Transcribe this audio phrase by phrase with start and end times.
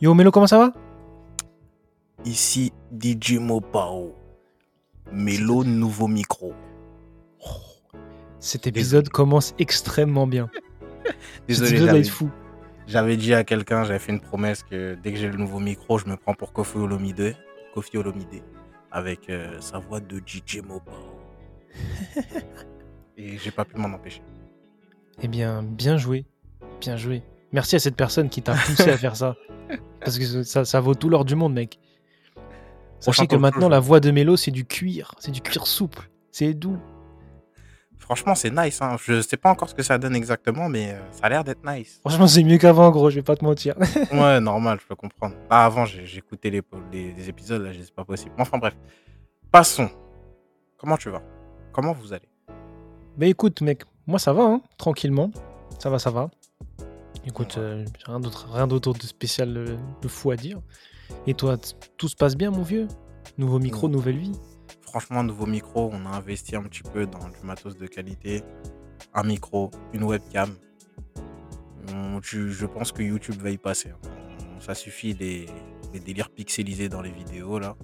[0.00, 0.72] Yo Melo, comment ça va?
[2.26, 2.70] Ici
[3.00, 4.14] DJ Mopao.
[5.10, 6.52] Mélo, nouveau micro.
[8.38, 10.50] Cet épisode commence extrêmement bien.
[11.48, 12.30] Cet Désolé, être fou.
[12.86, 15.98] j'avais dit à quelqu'un, j'avais fait une promesse que dès que j'ai le nouveau micro,
[15.98, 17.34] je me prends pour Kofi Olomide,
[17.72, 18.42] Kofi Olomide
[18.90, 20.92] avec euh, sa voix de DJ Mopao.
[23.16, 24.22] Et j'ai pas pu m'en empêcher.
[25.22, 26.26] Eh bien, bien joué.
[26.80, 27.22] Bien joué.
[27.52, 29.36] Merci à cette personne qui t'a poussé à faire ça.
[30.06, 31.78] Parce que ça, ça vaut tout l'or du monde, mec.
[33.00, 35.14] Sachant Sachez que qu'en maintenant, la voix de Mélo, c'est du cuir.
[35.18, 36.08] C'est du cuir souple.
[36.30, 36.78] C'est doux.
[37.98, 38.80] Franchement, c'est nice.
[38.80, 38.96] Hein.
[39.04, 41.68] Je sais pas encore ce que ça donne exactement, mais euh, ça a l'air d'être
[41.68, 41.98] nice.
[42.00, 43.10] Franchement, c'est mieux qu'avant, gros.
[43.10, 43.74] Je vais pas te mentir.
[44.12, 45.34] Ouais, normal, je peux comprendre.
[45.50, 46.62] Ah, avant, j'écoutais les,
[46.92, 48.32] les, les épisodes, là, c'est pas possible.
[48.38, 48.76] Enfin, bref.
[49.50, 49.90] Passons.
[50.78, 51.22] Comment tu vas?
[51.72, 52.28] Comment vous allez?
[53.18, 55.30] Mais écoute, mec, moi ça va, hein, tranquillement.
[55.80, 56.30] Ça va, ça va.
[57.26, 60.60] Écoute, euh, rien d'autre, rien d'autre de spécial, euh, de fou à dire.
[61.26, 61.56] Et toi,
[61.96, 62.86] tout se passe bien, mon vieux?
[63.36, 63.92] Nouveau micro, Ouais.
[63.92, 64.32] nouvelle vie?
[64.82, 68.42] Franchement, nouveau micro, on a investi un petit peu dans du matos de qualité.
[69.12, 70.54] Un micro, une webcam.
[71.92, 73.90] On- tu- je pense que YouTube va y passer.
[73.90, 73.98] hein.
[74.60, 75.46] Ça suffit les,
[75.92, 77.76] les délires pixelisés dans les vidéos, là.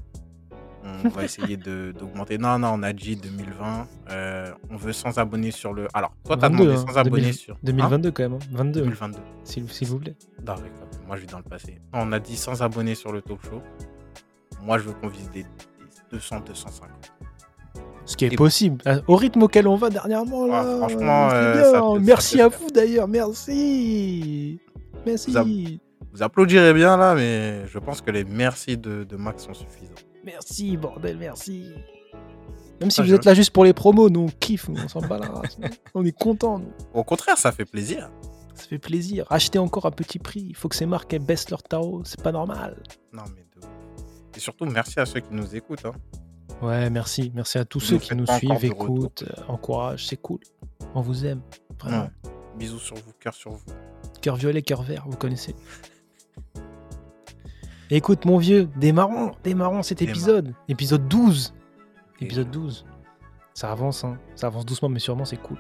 [1.05, 2.39] On va essayer de- d'augmenter.
[2.39, 3.87] Non, non, on a dit 2020.
[4.11, 5.87] euh, on veut 100 abonnés sur le.
[5.95, 7.55] Alors, toi, t'as 22, demandé hein, 100 abonnés 2000 sur.
[7.55, 9.19] Hein 2022 quand même, hein, 22, 2022.
[9.45, 10.17] s'il vous plaît.
[10.47, 10.65] Non, même,
[11.07, 11.81] moi, je vis dans le passé.
[11.93, 13.63] On a dit 100 abonnés sur le talk show.
[14.63, 15.49] Moi, je veux qu'on vise des, des
[16.13, 16.89] 200, 250.
[18.05, 18.79] Ce qui est Et- possible.
[18.85, 20.65] Ah, Au rythme auquel on va dernièrement, là.
[20.67, 21.65] Ah, franchement, euh, bien.
[21.65, 24.59] ça peut- ça Merci à vous d'ailleurs, merci.
[25.07, 25.81] Merci.
[26.13, 29.93] Vous applaudirez bien là, mais je pense que les merci de, de Max sont suffisants.
[30.25, 31.67] Merci, bordel, merci.
[32.81, 34.81] Même si Ah, vous je- êtes là juste pour les promos, nous on kiffe, nous,
[34.83, 35.43] on s'en bat nous.
[35.95, 36.73] On est contents, nous.
[36.95, 38.11] Au contraire, ça fait plaisir.
[38.55, 39.25] Ça fait plaisir.
[39.31, 40.47] Achetez encore à petit prix.
[40.49, 42.03] Il faut que ces marques elles baissent leur tarot.
[42.05, 42.83] C'est pas normal.
[43.13, 43.67] Non, mais de.
[44.37, 45.85] Et surtout, merci à ceux qui nous écoutent.
[45.87, 45.93] hein.
[46.61, 47.33] Ouais, merci.
[47.35, 50.07] Merci à tous Vous ceux qui nous suivent, écoutent, euh, encouragent.
[50.07, 50.41] C'est cool.
[50.95, 51.41] On vous aime.
[51.81, 52.03] Vraiment.
[52.03, 52.31] Ouais.
[52.59, 53.65] Bisous sur vous, cœur sur vous.
[54.21, 55.55] Cœur violet, cœur vert, vous connaissez.
[57.95, 60.55] Écoute, mon vieux, démarrons, démarrons cet épisode.
[60.69, 61.53] Épisode 12.
[62.21, 62.87] Et- Épisode 12.
[63.53, 64.19] Ça avance, hein.
[64.35, 65.59] Ça avance doucement, mais sûrement, c'est cool.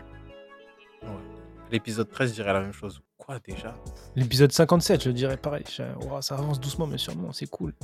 [1.70, 3.02] L'épisode 13, je dirais la même chose.
[3.18, 3.74] Quoi déjà?
[4.16, 5.64] L'épisode 57, je dirais pareil.
[6.06, 7.74] Ouah, ça avance doucement, mais sûrement, c'est cool.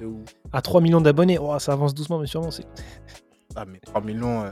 [0.00, 0.24] De ouf.
[0.52, 2.66] À 3 millions d'abonnés, ouah, ça avance doucement, mais sûrement, c'est.
[3.56, 4.50] Ah, mais 3 millions, euh,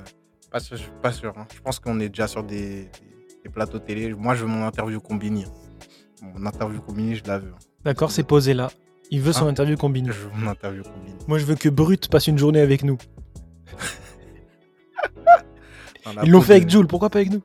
[0.50, 0.78] pas sûr.
[1.00, 1.46] Pas sûr hein.
[1.54, 2.90] Je pense qu'on est déjà sur des, des-
[3.44, 4.12] des plateaux télé.
[4.14, 5.44] Moi, je veux mon interview combinée.
[6.22, 7.50] Mon interview combinée, je la veux.
[7.52, 7.58] hein.
[7.84, 8.70] D'accord, c'est posé là.
[9.14, 10.10] Il veut son Hein interview combinée.
[10.10, 11.14] Je veux mon interview combinée.
[11.28, 12.98] Moi, je veux que Brut passe une journée avec nous.
[16.24, 17.40] Ils l'ont fait avec Jules, pourquoi pas avec nous?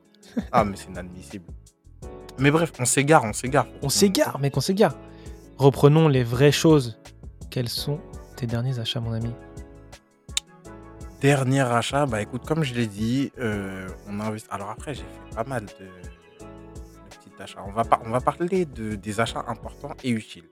[0.50, 1.44] Ah, mais c'est inadmissible.
[2.38, 3.68] Mais bref, on s'égare, on s'égare.
[3.82, 4.96] On s'égare, mec, on s'égare.
[5.58, 6.98] Reprenons les vraies choses.
[7.50, 8.00] Quels sont
[8.34, 9.30] tes derniers achats, mon ami?
[11.20, 14.48] Dernier achat, bah écoute, comme je l'ai dit, euh, on a investi.
[14.50, 17.62] Alors après, j'ai fait pas mal de, de petits achats.
[17.64, 20.48] On va, par- on va parler de, des achats importants et utiles.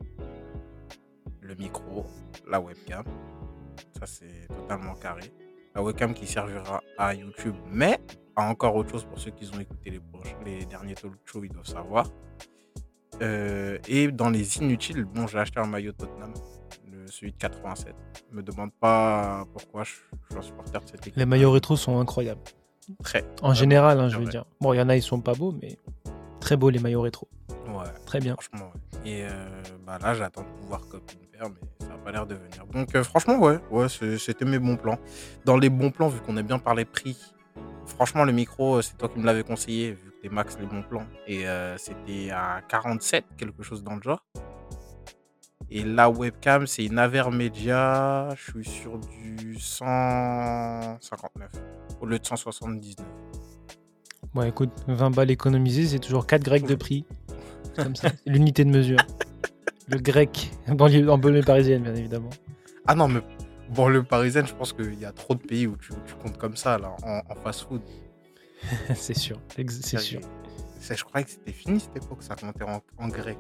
[1.49, 2.05] Le micro,
[2.47, 3.05] la webcam,
[3.99, 5.33] ça c'est totalement carré.
[5.75, 7.99] La webcam qui servira à YouTube, mais
[8.37, 11.45] à encore autre chose pour ceux qui ont écouté les, proches, les derniers talk shows,
[11.45, 12.11] ils doivent savoir.
[13.23, 16.35] Euh, et dans les inutiles, bon, j'ai acheté un maillot Tottenham,
[16.93, 17.95] le, celui de 87.
[18.31, 21.17] Me demande pas pourquoi je, je suis un supporter de cette équipe.
[21.17, 22.43] Les maillots rétro sont incroyables.
[23.03, 23.25] Très.
[23.41, 24.45] En général, hein, je c'est veux dire.
[24.61, 25.79] Bon, il y en a, ils sont pas beaux, mais
[26.41, 27.27] très beaux les maillots rétro.
[27.69, 28.35] Ouais, Très bien.
[28.35, 28.81] franchement, ouais.
[29.05, 29.29] Et euh,
[29.87, 32.67] bah là, j'attends de pouvoir copier une paire, mais ça n'a pas l'air de venir.
[32.73, 34.99] Donc, euh, franchement, ouais, ouais c'est- c'était mes bons plans.
[35.45, 37.17] Dans les bons plans, vu qu'on a bien parlé prix,
[37.87, 40.67] franchement, le micro, euh, c'est toi qui me l'avais conseillé, vu que t'es max les
[40.67, 41.07] bons plans.
[41.27, 44.25] Et euh, c'était à 47, quelque chose dans le genre.
[45.71, 48.31] Et la webcam, c'est une Avermedia.
[48.37, 51.51] Je suis sur du 159
[52.01, 53.07] au lieu de 179.
[54.35, 57.05] Bon, écoute, 20 balles économisées, c'est toujours 4 grecs de prix.
[57.83, 58.99] Comme ça, l'unité de mesure.
[59.89, 62.31] Le grec, en banlieue, en banlieue parisienne, bien évidemment.
[62.87, 63.21] Ah non, mais
[63.71, 66.37] bon, le parisien, je pense qu'il y a trop de pays où tu, tu comptes
[66.39, 67.81] comme ça, là, en, en fast-food.
[68.95, 70.21] c'est sûr, c'est sûr.
[70.91, 73.39] Je croyais que c'était fini cette époque, ça comptait en, en grec.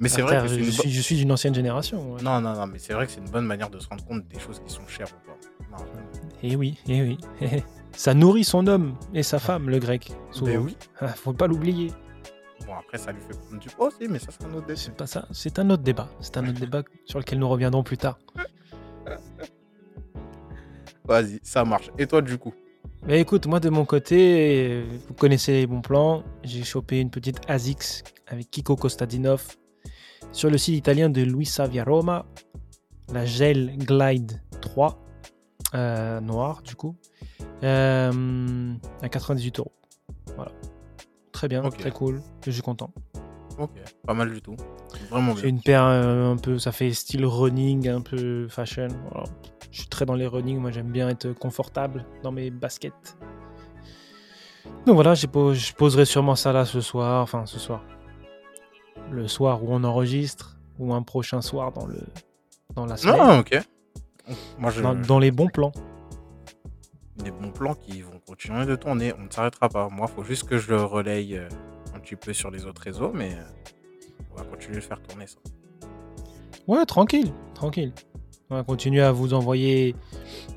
[0.00, 2.14] Mais c'est Ah, vrai que je, une suis, je suis d'une ancienne génération.
[2.14, 2.22] ouais.
[2.22, 4.26] Non, non, non, mais c'est vrai que c'est une bonne manière de se rendre compte
[4.28, 5.36] des choses qui sont chères ou pas.
[5.70, 6.08] Non, vraiment.
[6.42, 7.18] Eh oui, eh oui.
[7.92, 10.12] Ça nourrit son homme et sa femme, le grec.
[10.30, 10.52] Souvent.
[10.52, 10.76] Ben oui.
[11.00, 11.90] Ah, Faut pas l'oublier.
[12.68, 14.82] Bon, après, ça lui fait prendre du poids aussi, mais ça, c'est un autre déchet.
[14.84, 15.26] C'est pas ça.
[15.32, 16.06] C'est un autre débat.
[16.20, 18.18] C'est un autre débat sur lequel nous reviendrons plus tard.
[21.06, 21.90] Vas-y, ça marche.
[21.96, 22.52] Et toi, du coup?
[23.06, 26.22] Mais écoute, moi de mon côté, vous connaissez les bons plans.
[26.44, 29.56] J'ai chopé une petite ASICS avec Kiko Kostadinov.
[30.32, 32.26] sur le site italien de Luisa Roma,
[33.14, 35.02] la Gel Glide 3,
[35.74, 36.96] euh, noir du coup,
[37.62, 39.72] euh, à 98 euros.
[40.36, 40.52] Voilà.
[41.38, 42.90] Très bien, très cool, je suis content.
[43.60, 43.70] Ok,
[44.04, 44.56] pas mal du tout.
[45.08, 45.50] Vraiment C'est bien.
[45.50, 48.88] une paire euh, un peu, ça fait style running, un peu fashion.
[49.70, 53.16] Je suis très dans les running, moi j'aime bien être confortable dans mes baskets.
[54.84, 57.84] Donc voilà, j'ai je poserai sûrement ça là ce soir, enfin ce soir.
[59.12, 62.00] Le soir où on enregistre, ou un prochain soir dans, le,
[62.74, 63.16] dans la semaine.
[63.16, 63.60] Non, ok.
[64.58, 65.70] Moi, je, dans, dans les bons plans.
[67.22, 69.12] Des bons plans qui vont continuer de tourner.
[69.18, 69.88] On ne s'arrêtera pas.
[69.88, 71.48] Moi, il faut juste que je le relaye euh,
[71.94, 73.72] un petit peu sur les autres réseaux, mais euh,
[74.32, 75.38] on va continuer de faire tourner ça.
[76.66, 77.92] Ouais, tranquille, tranquille.
[78.50, 79.94] On va continuer à vous envoyer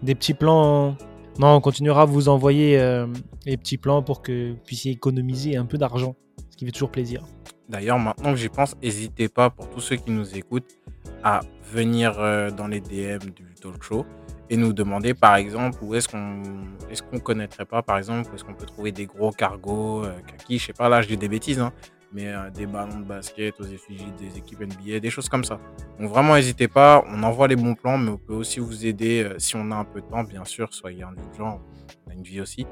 [0.02, 0.96] des petits plans.
[1.40, 3.08] Non, on continuera à vous envoyer euh,
[3.46, 6.16] les petits plans pour que vous puissiez économiser un peu d'argent,
[6.50, 7.24] ce qui fait toujours plaisir.
[7.69, 10.78] D'ailleurs, maintenant que j'y pense, n'hésitez pas, pour tous ceux qui nous écoutent,
[11.24, 11.42] à
[11.72, 14.06] venir euh, dans les DM du talk show
[14.51, 16.44] et nous demander, par exemple, où est-ce qu'on
[16.89, 20.12] est-ce qu'on connaîtrait pas, par exemple, où est-ce qu'on peut trouver des gros cargos, euh,
[20.50, 21.71] je sais pas, là, je dis des bêtises, hein,
[22.12, 25.57] mais euh, des ballons de basket aux effigies des équipes NBA, des choses comme ça.
[25.98, 29.24] Donc vraiment, n'hésitez pas, on envoie les bons plans, mais on peut aussi vous aider,
[29.24, 31.62] euh, si on a un peu de temps, bien sûr, soyez indulgents,
[32.06, 32.68] on a une vie aussi,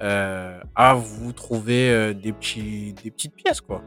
[0.00, 3.82] euh, à vous trouver des, petits, des petites pièces, quoi.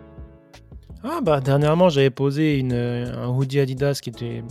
[1.03, 4.43] Ah bah dernièrement j'avais posé une, un hoodie Adidas qui était...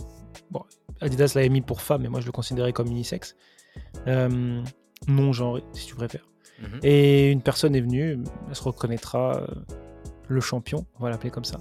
[0.51, 0.63] Bon,
[1.01, 3.35] Adidas l'avait mis pour femme, mais moi je le considérais comme unisexe.
[4.07, 4.61] Euh,
[5.07, 6.27] non genré, si tu préfères.
[6.61, 6.79] Mhm.
[6.83, 8.19] Et une personne est venue,
[8.49, 9.47] elle se reconnaîtra, euh,
[10.27, 11.59] le champion, on va l'appeler comme ça.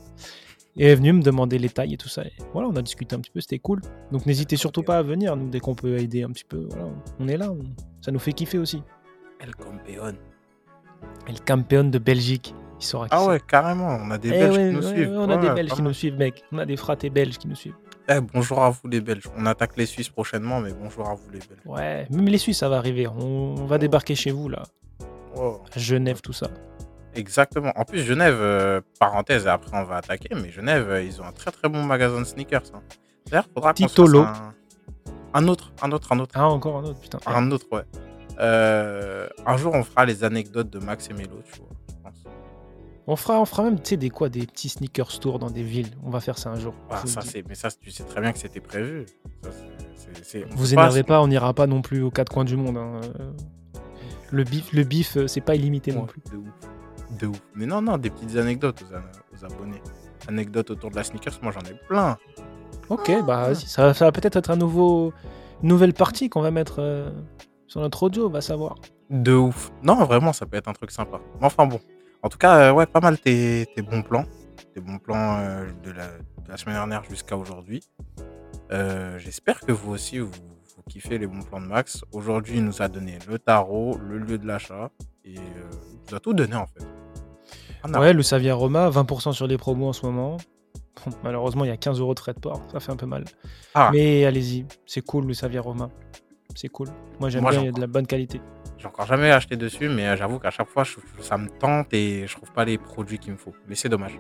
[0.76, 2.22] Et elle est venue me demander les tailles et tout ça.
[2.25, 3.81] Et voilà, on a discuté un petit peu, c'était cool.
[4.12, 6.66] Donc n'hésitez surtout pas à venir, nous, dès qu'on peut aider un petit peu.
[6.70, 6.87] Voilà,
[7.19, 7.58] on est là, on-
[8.00, 8.82] ça nous fait kiffer aussi.
[9.40, 10.14] El Campeón.
[11.26, 14.32] Et le campion de Belgique, il saura qui Ah ouais, carrément, on a des Eh
[14.32, 15.12] Belges ouais, qui nous ouais, suivent.
[15.16, 16.44] on a des Belges qui nous suivent, mec.
[16.52, 17.75] On a des fratés belges qui nous suivent.
[18.12, 19.28] Eh, bonjour à vous les Belges.
[19.36, 21.60] On attaque les Suisses prochainement, mais bonjour à vous les Belges.
[21.64, 23.06] Ouais, même les Suisses, ça va arriver.
[23.06, 24.64] On, on va débarquer chez vous, là.
[25.36, 26.48] Oh, Genève, tout ça.
[27.14, 27.72] Exactement.
[27.76, 31.24] En plus, Genève, euh, parenthèse, et après on va attaquer, mais Genève, euh, ils ont
[31.24, 32.62] un très très bon magasin de sneakers.
[32.74, 32.82] hein.
[33.28, 33.84] D'ailleurs, faudra qu'on
[34.18, 34.54] un...
[35.34, 37.18] un autre, un autre, un autre, Ah, encore un autre, putain.
[37.26, 37.82] un autre, ouais.
[38.40, 41.68] Euh, un jour, on fera les anecdotes de Max et Mélo, tu vois.
[43.06, 45.62] On fera, on fera même, tu sais, des quoi, des petits sneakers tours dans des
[45.62, 45.91] villes.
[46.05, 46.75] On va faire ça un jour.
[46.91, 49.06] Ah, ça, c'est, mais ça, tu sais très bien que c'était prévu.
[49.43, 52.31] Ça, c'est- c'est- c'est- on Vous énervez pas, on n'ira pas non plus aux quatre
[52.32, 52.76] coins du monde.
[52.76, 53.00] hein.
[54.31, 56.23] Le bif, le bif, euh, c'est pas illimité non Ouais, plus.
[56.31, 57.19] De ouf.
[57.20, 57.41] De ouf.
[57.56, 59.82] Mais non, non, des petites anecdotes aux, abonnés.
[60.29, 62.17] Anecdotes autour de la sneakers, moi j'en ai plein.
[62.91, 65.12] Ok, bah vas-y, ça, ça va peut-être être un nouveau,
[65.62, 67.11] une nouvelle partie qu'on va mettre euh,
[67.67, 68.76] sur notre audio, on va savoir.
[69.08, 69.73] De ouf.
[69.82, 71.20] Non, vraiment, ça peut être un truc sympa.
[71.41, 71.81] Mais enfin bon.
[72.22, 74.25] En tout cas, euh, ouais, pas mal tes, tes bons plans.
[74.75, 77.82] Tes bons plans euh, de, la, de la semaine dernière jusqu'à aujourd'hui.
[78.72, 82.05] Euh, J'espère que vous aussi, vous, vous kiffez les bons plans de Max.
[82.12, 84.90] Aujourd'hui, il nous a donné le tarot, le lieu de l'achat.
[85.25, 85.40] Et il
[86.11, 86.84] nous a tout donné en fait.
[87.82, 90.37] À Ouais, le Savia Roma, 20% sur les promos en ce moment.
[91.06, 93.06] Bon, malheureusement, il y a 15 euros de frais de port, ça fait un peu
[93.06, 93.25] mal.
[93.75, 93.90] Ah.
[93.93, 95.88] Mais allez-y, c'est cool le Savia Roma.
[96.55, 96.88] C'est cool.
[97.19, 98.40] Moi j'aime bien, j'en il y a de la bonne qualité.
[98.80, 101.92] J'ai encore jamais acheté dessus, mais euh, j'avoue qu'à chaque fois, je- ça me tente
[101.92, 103.52] et je trouve pas les produits qu'il me faut.
[103.68, 104.18] Mais c'est dommage.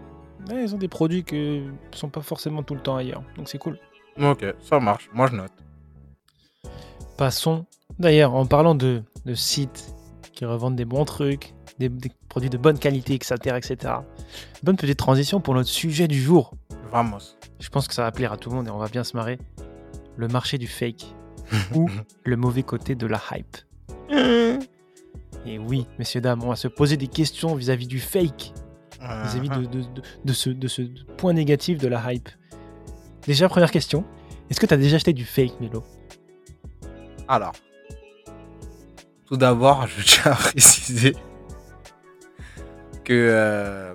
[0.50, 1.62] Ouais, ils ont des produits qui
[1.92, 3.78] sont pas forcément tout le temps ailleurs, donc c'est cool.
[4.20, 5.08] Ok, ça marche.
[5.14, 5.52] Moi, je note.
[7.16, 7.66] Passons.
[7.98, 9.94] D'ailleurs, en parlant de, de sites
[10.32, 13.94] qui revendent des bons trucs, des, des produits de bonne qualité, etc., etc.
[14.62, 16.54] Bonne petite transition pour notre sujet du jour.
[16.90, 17.36] Vamos.
[17.60, 19.16] Je pense que ça va plaire à tout le monde et on va bien se
[19.16, 19.38] marrer.
[20.16, 21.14] Le marché du fake
[21.74, 21.88] ou
[22.24, 23.56] le mauvais côté de la hype.
[25.46, 28.52] Et oui, messieurs, dames, on va se poser des questions vis-à-vis du fake,
[29.00, 29.48] vis-à-vis
[30.24, 30.80] de, ce,
[31.16, 32.28] point négatif de la hype.
[33.26, 34.04] Déjà, première question.
[34.50, 35.84] Est-ce que tu as déjà acheté du fake, Milo
[37.28, 37.52] Alors,
[39.26, 41.14] tout d'abord, je tiens à préciser
[43.04, 43.94] que euh,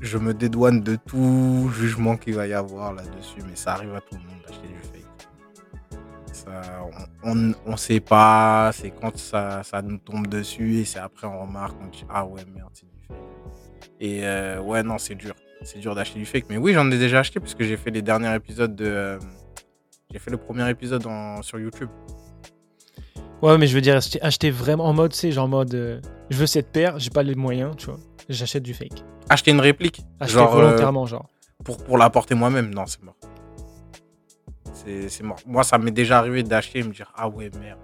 [0.00, 4.00] je me dédouane de tout jugement qu'il va y avoir là-dessus, mais ça arrive à
[4.00, 5.01] tout le monde d'acheter du fake.
[6.44, 6.60] Ça,
[7.24, 11.26] on, on, on sait pas, c'est quand ça, ça nous tombe dessus et c'est après
[11.26, 13.16] on remarque, on dit ah ouais merde c'est du fake.
[14.00, 16.98] Et euh, ouais non c'est dur, c'est dur d'acheter du fake, mais oui j'en ai
[16.98, 19.18] déjà acheté parce que j'ai fait les derniers épisodes de, euh,
[20.10, 21.90] j'ai fait le premier épisode en- sur YouTube.
[23.42, 26.00] Ouais, mais je veux dire, acheter, acheter vraiment en mode, sais, genre en mode, euh,
[26.30, 27.98] je veux cette paire, j'ai pas les moyens, tu vois.
[28.28, 29.02] J'achète du fake.
[29.28, 31.26] Acheter une réplique, Acheter genre volontairement, genre.
[31.64, 33.16] pour, pour la porter moi-même, non, c'est mort.
[35.08, 35.38] C'est mort.
[35.46, 37.78] Moi, ça m'est déjà arrivé d'acheter et me dire Ah ouais, merde.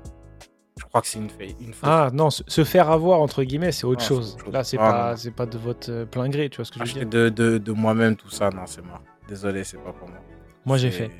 [0.78, 1.72] Je crois que c'est une, fake, une.
[1.82, 4.34] Ah non, se, faire avoir, entre guillemets, c'est autre c'est chose.
[4.34, 4.52] autre chose.
[4.54, 6.84] Là, c'est Ah, pas, pas de votre euh, plein gré, tu vois ce que je
[6.84, 7.08] veux Acheter dire.
[7.24, 9.02] de, de, de moi-même, tout ça, non, c'est mort.
[9.28, 10.18] Désolé, c'est pas pour moi.
[10.64, 11.10] Moi, j'ai fait.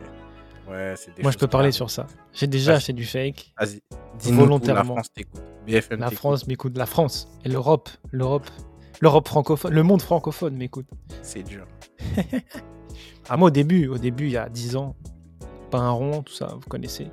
[0.70, 2.06] Ouais, des Moi, je peux parler sur ça.
[2.32, 3.52] J'ai déjà acheté du fake.
[3.60, 3.80] dis-nous
[4.30, 4.94] tout, volontairement.
[4.94, 5.42] La France t'écoute.
[5.66, 6.10] BFM La.
[6.10, 6.76] France m'écoute.
[6.76, 7.88] La France et l'Europe.
[8.12, 8.46] L'Europe.
[9.00, 9.72] L'Europe francophone.
[9.72, 10.86] Le monde francophone m'écoute.
[11.22, 11.66] C'est dur.
[13.30, 14.96] Ah, moi, au début, au début, il y a 10 ans,
[15.70, 17.08] pas un rond, tout ça, vous connaissez.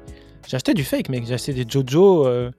[0.51, 1.29] Acheté du fake, mec.
[1.29, 2.51] Acheté des Jojo, euh,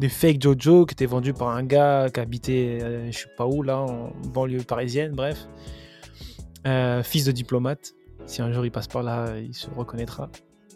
[0.00, 3.46] des fake Jojo qui étaient vendus par un gars qui habitait, euh, je sais pas
[3.46, 5.48] où, là, en banlieue parisienne, bref.
[6.66, 7.92] Euh, fils de diplomate.
[8.26, 10.30] Si un jour il passe par là, il se reconnaîtra.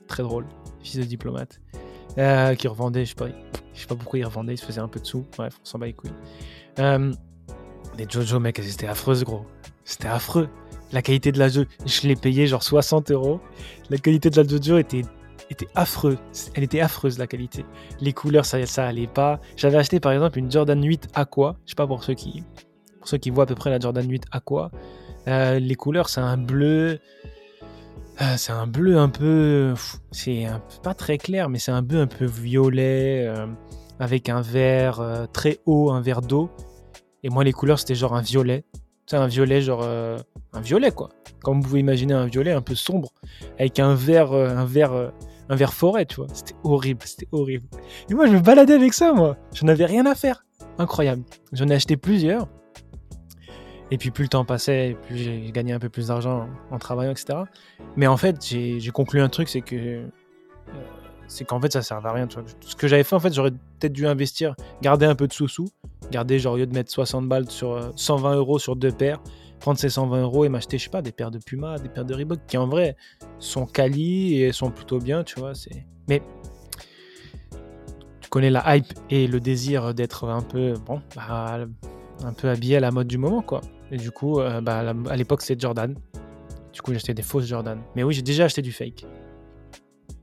[0.08, 0.46] Très drôle.
[0.82, 1.60] Fils de diplomate.
[2.18, 3.28] Euh, qui revendait, je sais pas,
[3.74, 5.24] je sais pas pourquoi il revendait, il se faisait un peu de sous.
[5.36, 6.12] Bref, on s'en bat les couilles.
[6.78, 9.46] Les Jojo, mec, elles étaient affreuses, gros.
[9.84, 10.48] C'était affreux.
[10.92, 13.40] La qualité de la jeu, je l'ai payé genre 60 euros.
[13.90, 15.02] La qualité de la Jojo était,
[15.50, 16.18] était affreuse.
[16.54, 17.64] Elle était affreuse, la qualité.
[18.00, 19.40] Les couleurs, ça, ça allait pas.
[19.56, 21.56] J'avais acheté par exemple une Jordan 8 Aqua.
[21.64, 22.44] Je sais pas pour ceux qui,
[22.98, 24.70] pour ceux qui voient à peu près la Jordan 8 Aqua.
[25.28, 27.00] Euh, les couleurs, c'est un bleu.
[28.22, 29.74] euh, c'est un bleu un peu.
[30.12, 30.46] C'est
[30.84, 33.26] pas très clair, mais c'est un bleu un peu violet.
[33.26, 33.46] euh,
[33.98, 35.00] avec un vert
[35.32, 36.50] très haut, un vert d'eau.
[37.22, 38.64] Et moi, les couleurs, c'était genre un violet.
[39.06, 39.82] C'est un violet, genre.
[39.82, 40.18] euh,
[40.52, 41.10] un violet, quoi.
[41.42, 43.12] Comme vous pouvez imaginer un violet un peu sombre.
[43.58, 44.32] Avec un vert.
[44.32, 44.92] euh, un vert.
[44.92, 45.10] euh,
[45.48, 46.26] un vert forêt, tu vois.
[46.32, 47.68] C'était horrible, c'était horrible.
[48.10, 49.36] Et moi, je me baladais avec ça, moi.
[49.54, 50.44] J'en avais rien à faire.
[50.78, 51.22] Incroyable.
[51.52, 52.48] J'en ai acheté plusieurs.
[53.92, 57.12] Et puis plus le temps passait, plus j'ai gagné un peu plus d'argent en, travaillant,
[57.12, 57.38] etc.
[57.94, 60.02] Mais en fait, j'ai conclu un truc, c'est que
[61.28, 62.26] c'est qu'en fait ça servait à rien.
[62.26, 62.48] Tu vois.
[62.60, 65.68] Ce que j'avais fait, en fait, j'aurais peut-être dû investir, garder un peu de sous-sous,
[66.10, 69.20] garder genre au lieu de mettre 60 balles sur euh, 120 euros sur deux paires,
[69.60, 72.04] prendre ces 120 euros et m'acheter, je sais pas, des paires de Puma, des paires
[72.04, 72.96] de Reebok qui en vrai
[73.38, 75.52] sont quali et sont plutôt bien, tu vois.
[76.08, 76.22] Mais
[78.20, 81.66] tu connais la hype et le désir d'être un peu bon, bah,
[82.24, 83.60] un peu habillé à la mode du moment, quoi.
[83.90, 85.94] Et du coup, euh, bah, à l'époque, c'était Jordan.
[86.72, 87.80] Du coup, acheté des fausses Jordan.
[87.94, 89.06] Mais oui, j'ai déjà acheté du fake.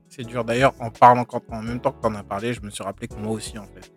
[0.08, 0.44] C'est dur.
[0.44, 3.08] D'ailleurs, en parlant, en même temps que tu en as parlé, je me suis rappelé
[3.08, 3.92] que moi aussi, en fait.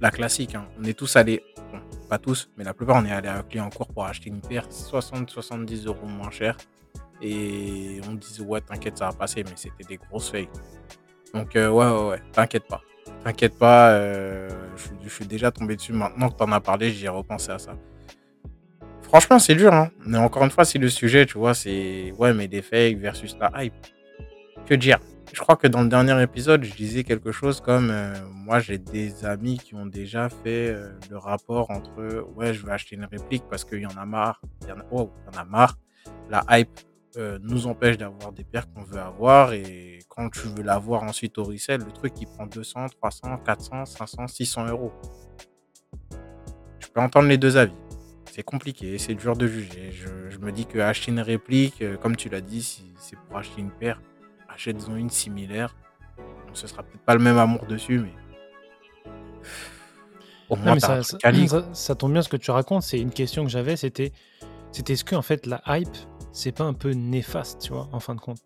[0.00, 1.42] La classique, hein, on est tous allés,
[2.08, 5.86] pas tous, mais la plupart, on est allés à Clignancourt pour acheter une paire 60-70
[5.86, 6.56] euros moins cher.
[7.20, 10.48] Et on disait, ouais, t'inquiète, ça va passer, mais c'était des grosses fakes.
[11.32, 12.80] Donc, euh, ouais, ouais, ouais, t'inquiète pas.
[13.22, 14.48] T'inquiète pas, euh,
[15.04, 15.92] je, suis- déjà tombé dessus.
[15.92, 17.76] Maintenant que t'en as parlé, j'y ai repensé à ça.
[19.02, 19.90] Franchement, c'est dur, hein.
[20.04, 23.36] Mais encore une fois, c'est le sujet, tu vois, c'est, ouais, mais des fakes versus
[23.38, 23.74] la hype.
[24.66, 24.98] Que dire?
[25.32, 28.76] Je crois que dans le dernier épisode, je disais quelque chose comme euh, moi j'ai
[28.76, 33.06] des amis qui ont déjà fait euh, le rapport entre ouais je vais acheter une
[33.06, 35.78] réplique parce qu'il y en a marre, il y oh, il y en a marre.
[36.28, 36.80] La hype
[37.16, 41.38] euh, nous empêche d'avoir des paires qu'on veut avoir et quand tu veux l'avoir ensuite
[41.38, 44.92] au resell, le truc il prend 200, 300, 400, 500, 600 euros.
[46.78, 47.72] Je peux entendre les deux avis.
[48.30, 49.92] C'est compliqué, c'est dur de juger.
[49.92, 53.70] Je, me dis que acheter une réplique, comme tu l'as dit, c'est pour acheter une
[53.70, 54.00] paire,
[54.54, 55.74] achète-en une similaire.
[56.18, 58.12] Bon, ce sera peut-être pas le même amour dessus, mais.
[60.48, 62.82] Au Non, moins, mais un ça, ça- ça- ça tombe bien ce que tu racontes.
[62.82, 63.76] C'est une question que j'avais.
[63.76, 64.12] C'était,
[64.70, 65.88] c'était est-ce que en fait la hype,
[66.32, 68.38] c'est pas un peu néfaste, tu vois, en fin de compte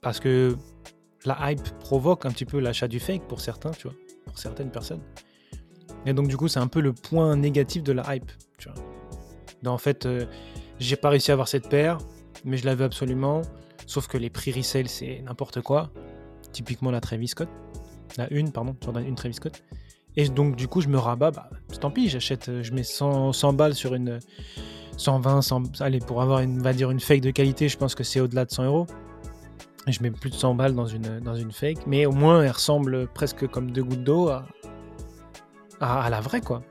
[0.00, 0.56] Parce que
[1.24, 4.70] la hype provoque un petit peu l'achat du fake pour certains, tu vois, pour certaines
[4.70, 5.02] personnes.
[6.06, 8.82] Et donc du coup, c'est un peu le point négatif de la hype, tu vois.
[9.62, 10.24] Donc, en fait, euh,
[10.78, 11.98] j'ai pas réussi à avoir cette paire,
[12.44, 13.42] mais je la veux absolument.
[13.90, 15.90] Sauf que les prix resale, c'est n'importe quoi.
[16.52, 17.48] Typiquement la Travis Scott.
[18.16, 19.64] La une, pardon, une Travis Scott.
[20.14, 23.32] Et donc, du coup, je me rabats, bah, tant pis, j'achète, euh, je mets 100,
[23.32, 24.20] 100 balles sur une
[24.96, 28.20] 120, 100, allez, pour avoir une, va une fake de qualité, je pense que c'est
[28.20, 28.86] au-delà de 100 euros.
[29.88, 33.08] Je mets plus de 100 balles dans une, dans fake, mais au moins, elle ressemble
[33.08, 34.46] presque comme deux gouttes d'eau à,
[35.80, 36.62] à, à la vraie, quoi.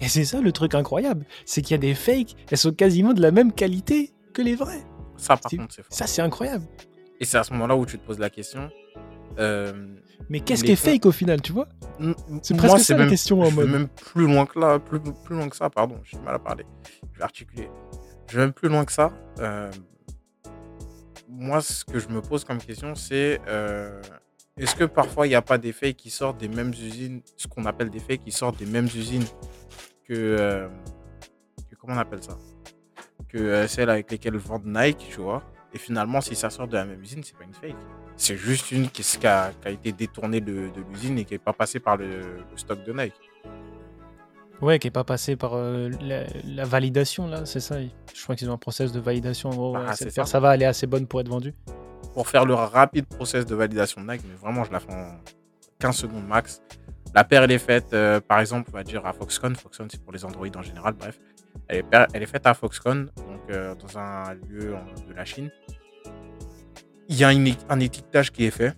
[0.00, 3.12] Et c'est ça le truc incroyable, c'est qu'il y a des fakes, elles sont quasiment
[3.12, 4.86] de la même qualité que les vraies.
[5.22, 5.96] Ça, par contre, c'est fort.
[5.96, 6.64] Ça, c'est incroyable.
[7.20, 8.70] Et c'est à ce moment-là où tu te poses la question.
[9.38, 9.72] euh,
[10.28, 11.68] Mais qu'est-ce qui est fake au final, tu vois?
[12.42, 14.98] C'est moi, presque ça la question en je vais même plus loin que là, plus,
[15.24, 16.66] plus loin que ça, pardon, j'ai mal à parler.
[17.12, 17.70] Je vais articuler.
[18.28, 19.12] Je vais même plus loin que ça.
[19.38, 19.70] euh,
[21.28, 24.02] moi, ce que je me pose comme question, c'est euh,
[24.58, 27.46] est-ce que parfois il n'y a pas des fakes qui sortent des mêmes usines, ce
[27.46, 29.24] qu'on appelle des fakes qui sortent des mêmes usines
[30.06, 30.68] que,
[31.70, 32.36] que- comment on appelle ça?
[33.28, 35.42] Que euh, celles avec lesquelles vendent Nike, tu vois.
[35.74, 37.76] Et finalement, si ça sort de la même usine, c'est pas une fake.
[38.16, 41.34] C'est juste une qui, qui a, qui a été détournée de, de l'usine et qui
[41.34, 42.06] n'est pas passée par le,
[42.50, 43.14] le stock de Nike.
[44.60, 47.78] Ouais, qui est pas passé par euh, la, la validation là, c'est ça.
[47.80, 49.50] Je crois qu'ils ont un process de validation.
[49.50, 50.40] En gros, c'est cette ça.
[50.40, 51.52] va, est assez bonne pour être vendue.
[52.14, 55.18] Pour faire le rapide process de validation de Nike, mais vraiment, je la fais en
[55.80, 56.62] 15 secondes max.
[57.14, 59.56] La paire, elle est faite, euh, par exemple, on va dire à Foxconn.
[59.56, 61.18] Foxconn, c'est pour les Android en général, bref.
[61.68, 64.74] Elle est, faite à Foxconn, donc euh, dans un lieu
[65.08, 65.50] de la Chine.
[67.08, 68.74] Il y a un étiquetage qui est fait.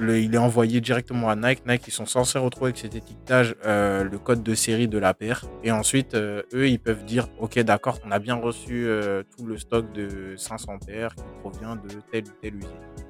[0.00, 1.66] Il est envoyé directement à Nike.
[1.66, 5.12] Nike, ils sont censés retrouver avec cet étiquetage euh, le code de série de la
[5.12, 5.44] paire.
[5.64, 8.88] Et ensuite, eux, ils peuvent dire Ok, d'accord, on a bien reçu
[9.36, 13.08] tout le stock de 500 paires qui provient de telle ou telle usine.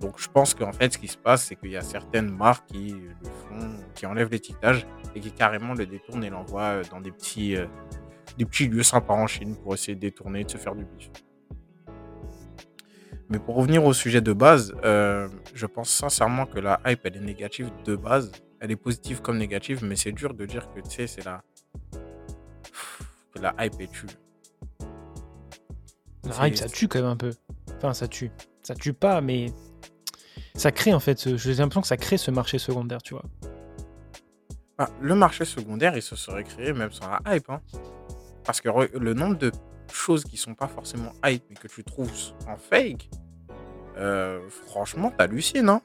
[0.00, 2.66] Donc je pense qu'en fait, ce qui se passe, c'est qu'il y a certaines marques
[2.68, 7.00] qui le font, qui enlèvent l'étiquetage et qui carrément le détournent et l'envoient euh, dans
[7.00, 7.66] des petits, euh,
[8.38, 11.10] des petits lieux sympas en Chine pour essayer de détourner, de se faire du bif.
[13.28, 17.16] Mais pour revenir au sujet de base, euh, je pense sincèrement que la hype, elle
[17.16, 18.32] est négative de base.
[18.58, 21.42] Elle est positive comme négative, mais c'est dur de dire que, tu sais, c'est la...
[21.92, 24.06] que la hype est tue.
[26.24, 27.32] La hype, ça tue quand même un peu.
[27.76, 28.30] Enfin, ça tue.
[28.62, 29.46] Ça tue pas, mais
[30.54, 33.24] ça crée en fait, j'ai l'impression que ça crée ce marché secondaire, tu vois.
[34.76, 37.48] Ah, le marché secondaire, il se serait créé même sans la hype.
[37.48, 37.60] Hein.
[38.44, 38.68] Parce que
[38.98, 39.52] le nombre de
[39.92, 42.10] choses qui sont pas forcément hype mais que tu trouves
[42.46, 43.10] en fake,
[43.96, 45.68] euh, franchement, t'hallucines.
[45.68, 45.82] Hein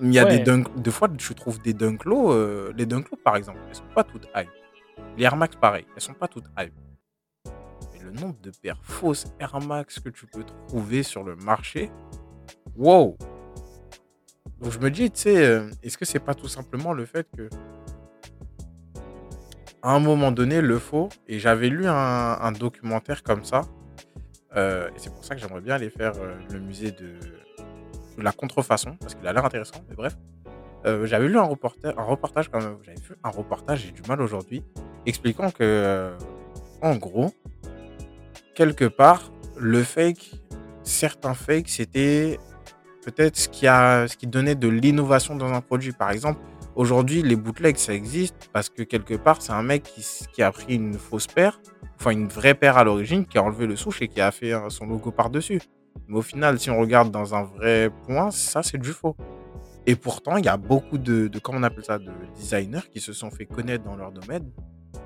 [0.00, 2.32] il y a des dunk, des fois, tu trouves des dunklows.
[2.32, 4.50] Euh, les dunklows, par exemple, elles sont pas toutes hype.
[5.16, 6.74] Les Air Max, pareil, elles sont pas toutes hype.
[7.92, 11.90] Mais le nombre de paires fausses Air Max que tu peux trouver sur le marché,
[12.76, 13.16] wow
[14.60, 17.26] Donc je me dis, tu sais, euh, est-ce que c'est pas tout simplement le fait
[17.36, 17.48] que
[19.86, 23.60] à un moment donné, le faux, et j'avais lu un, documentaire comme ça,
[24.56, 27.14] euh, et c'est pour ça que j'aimerais bien aller faire euh, le musée de,
[28.18, 30.16] la contrefaçon, parce qu'il a l'air intéressant, mais bref.
[31.04, 34.64] j'avais lu un un reportage quand même, j'avais vu un reportage, j'ai du mal aujourd'hui,
[35.04, 36.10] expliquant que,
[36.82, 37.32] en gros,
[38.56, 40.32] quelque part, le fake,
[40.82, 42.40] certains fakes, c'était
[43.04, 45.92] peut-être ce ce qui donnait de l'innovation dans un produit.
[45.92, 46.40] Par exemple,
[46.76, 49.82] aujourd'hui, les bootlegs, ça existe parce que quelque part, c'est un mec
[50.32, 51.60] qui, a pris une fausse paire,
[51.98, 54.52] enfin une vraie paire à l'origine, qui a enlevé le souche et qui a fait
[54.68, 55.60] son logo par-dessus.
[56.06, 59.16] Mais au final, si on regarde dans un vrai point, ça, c'est du faux.
[59.86, 63.00] Et pourtant, il y a beaucoup de, de, comment on appelle ça, de designers qui
[63.00, 64.50] se sont fait connaître dans leur domaine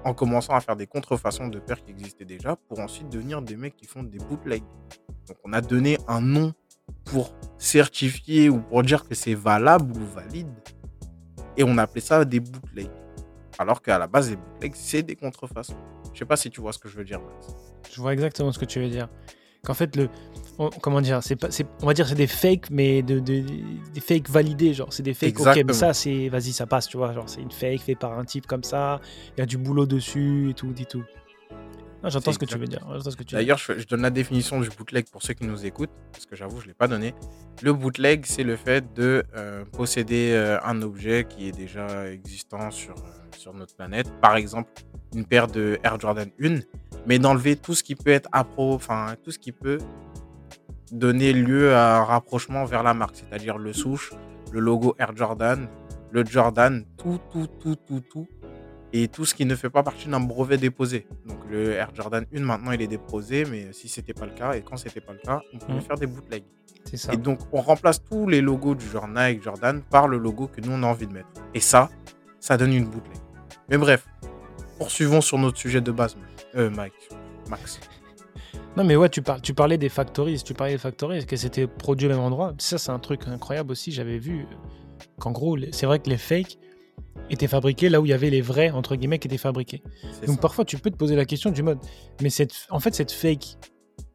[0.05, 3.57] en commençant à faire des contrefaçons de paires qui existaient déjà pour ensuite devenir des
[3.57, 4.65] mecs qui font des bootlegs.
[5.29, 6.53] Donc on a donné un nom
[7.05, 10.49] pour certifier ou pour dire que c'est valable ou valide.
[11.61, 12.89] Et on appelait ça des bootlegs.
[13.59, 15.77] Alors qu'à la base, les bootlegs, c'est des contrefaçons.
[16.15, 17.21] Je sais pas si tu vois ce que je veux dire.
[17.93, 19.11] Je vois exactement ce que tu veux dire.
[19.63, 20.09] Qu'en fait, le,
[20.81, 21.49] comment dire, c'est pas,
[21.83, 25.39] on va dire c'est des fakes, mais de, des fakes validés, genre c'est des fakes.
[25.39, 28.19] Ok, mais ça c'est, vas-y, ça passe, tu vois, genre c'est une fake fait par
[28.19, 29.03] un type comme ça,
[29.37, 31.05] il y a du boulot dessus et tout, et tout.
[32.03, 32.87] Ah, j'entends ce que tu veux dire.
[33.31, 36.59] D'ailleurs, je, donne la définition du bootleg pour ceux qui nous écoutent, parce que j'avoue,
[36.59, 37.15] je ne l'ai pas donné.
[37.63, 42.71] Le bootleg, c'est le fait de euh, posséder euh, un objet qui est déjà existant
[42.71, 44.11] sur, euh, sur notre planète.
[44.23, 44.71] Par exemple,
[45.15, 46.61] une paire de Air Jordan 1,
[47.07, 49.79] mais d'enlever tout ce qui peut être appro, enfin, tout ce qui peut
[50.93, 54.13] donner lieu à un rapprochement vers la marque, c'est-à-dire le souche,
[54.53, 55.69] le logo Air Jordan,
[56.13, 58.27] le Jordan, tout, tout, tout, tout, tout
[58.93, 61.07] et tout ce qui ne fait pas partie d'un brevet déposé.
[61.27, 64.55] Donc le Air Jordan 1 maintenant il est déposé, mais si c'était pas le cas
[64.55, 65.81] et quand c'était pas le cas, on pouvait mmh.
[65.83, 66.45] faire des bootlegs.
[66.85, 67.13] C'est ça.
[67.13, 70.61] Et donc on remplace tous les logos du genre Nike, Jordan par le logo que
[70.61, 71.29] nous on a envie de mettre.
[71.55, 71.91] Et ça,
[72.41, 73.19] ça donne une bootleg.
[73.69, 74.07] Mais bref,
[74.79, 76.17] poursuivons sur notre sujet de base,
[76.57, 77.11] euh, Mike,
[77.49, 77.79] Max.
[78.77, 82.07] Non mais ouais, tu, tu parlais des factories, tu parlais des factories, que c'était produit
[82.07, 82.55] au même endroit?
[82.59, 84.47] Ça c'est un truc incroyable aussi, j'avais vu
[85.19, 86.59] qu'en gros, c'est vrai que les fakes,
[87.31, 89.83] étaient fabriqués là où il y avait les vrais, entre guillemets, qui étaient fabriqués.
[90.27, 91.79] Donc parfois, tu peux te poser la question du mode,
[92.23, 93.57] mais cette, en fait, cette fake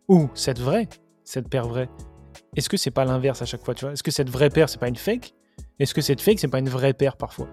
[0.08, 0.88] ou cette vraie,
[1.24, 1.90] cette paire vraie,
[2.56, 3.94] est-ce que c'est pas l'inverse à chaque fois, tu vois?
[3.94, 5.34] Est-ce que cette vraie paire, c'est pas une fake?
[5.80, 7.50] Est-ce que cette fake, c'est pas une vraie paire parfois?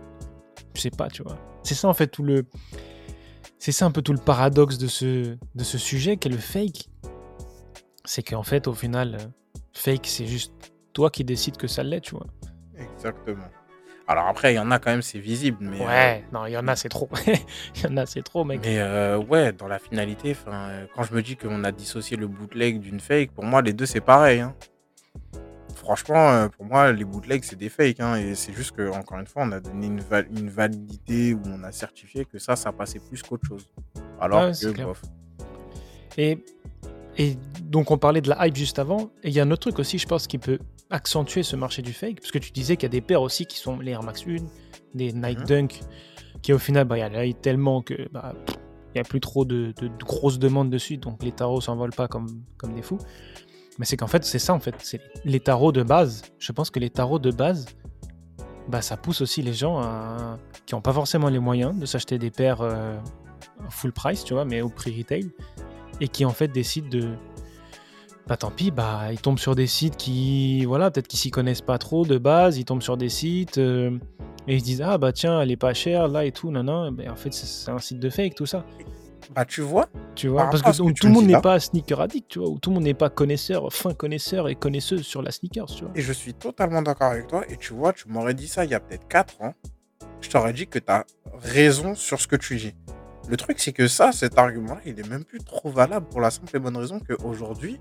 [0.75, 1.39] Je sais pas, tu vois.
[1.63, 2.45] C'est ça, en fait, tout le...
[3.59, 6.89] C'est ça un peu tout le paradoxe de ce, de ce sujet qu'est le fake.
[8.05, 9.27] C'est qu'en fait, au final, euh,
[9.73, 10.53] fake, c'est juste
[10.93, 12.27] toi qui décides que ça l'est, tu vois.
[12.77, 13.47] Exactement.
[14.13, 15.57] Alors après, il y en a quand même, c'est visible.
[15.63, 17.09] Mais, ouais, euh, non, il y en a, c'est trop.
[17.27, 18.61] Il y en a, c'est trop, mec.
[18.63, 20.37] Mais euh, ouais, dans la finalité,
[20.95, 23.87] quand je me dis qu'on a dissocié le bootleg d'une fake, pour moi, les deux,
[23.87, 24.41] c'est pareil.
[24.41, 24.55] Hein.
[25.77, 28.01] Franchement, euh, pour moi, les bootlegs, c'est des fakes.
[28.01, 30.03] Hein, et c'est juste que, encore une fois, on a donné une,
[30.37, 33.73] une validité où on a certifié que ça, ça passait plus qu'autre chose.
[34.21, 35.01] Alors que, bof.
[36.19, 36.45] Et,
[37.19, 39.11] et donc, on parlait de la hype juste avant.
[39.23, 40.59] Et il y a un autre truc aussi, je pense, qui peut
[40.91, 43.47] accentuer ce marché du fake, parce que tu disais qu'il y a des paires aussi
[43.47, 44.37] qui sont les Air Max 1,
[44.95, 45.45] des Nike mhm.
[45.47, 45.81] Dunk,
[46.43, 49.45] qui au final, bah, il y a tellement que bah, il n'y a plus trop
[49.45, 52.99] de, grosses demandes dessus, donc les tarots s'envolent pas comme, comme des fous.
[53.79, 56.23] Mais c'est qu'en fait, c'est ça, en fait, c'est les tarots de base.
[56.39, 57.65] Je pense que les tarots de base,
[58.69, 62.19] bah, ça pousse aussi les gens à- qui n'ont pas forcément les moyens de s'acheter
[62.19, 62.99] des paires euh,
[63.71, 65.31] full price, tu vois, mais au prix retail,
[66.03, 67.09] et qui en fait décident de.
[68.27, 71.61] Bah tant pis, bah ils tombent sur des sites qui, voilà, peut-être qu'ils s'y connaissent
[71.61, 73.99] pas trop de base, ils tombent sur des sites euh,
[74.47, 76.63] et ils se disent ah bah tiens elle est pas chère là et tout, non
[76.63, 78.65] non, mais en fait c'est- un site de fake tout ça,
[79.35, 82.01] Bah, tu vois, tu vois, Par parce que tu tout le monde n'est pas sneaker
[82.01, 85.21] addict, tu vois, ou tout le monde n'est pas connaisseur, fin connaisseur et connaisseuse sur
[85.23, 85.93] la sneakers, tu vois.
[85.97, 87.43] et je suis totalement d'accord avec toi.
[87.49, 89.55] Et tu vois, tu m'aurais dit ça il y a peut-être 4 ans.
[90.21, 91.05] Je t'aurais dit que tu as
[91.41, 92.75] raison sur ce que tu dis.
[93.29, 96.31] Le truc, c'est que ça, cet argument-là, il est même plus trop valable pour la
[96.31, 97.81] simple et bonne raison qu'aujourd'hui,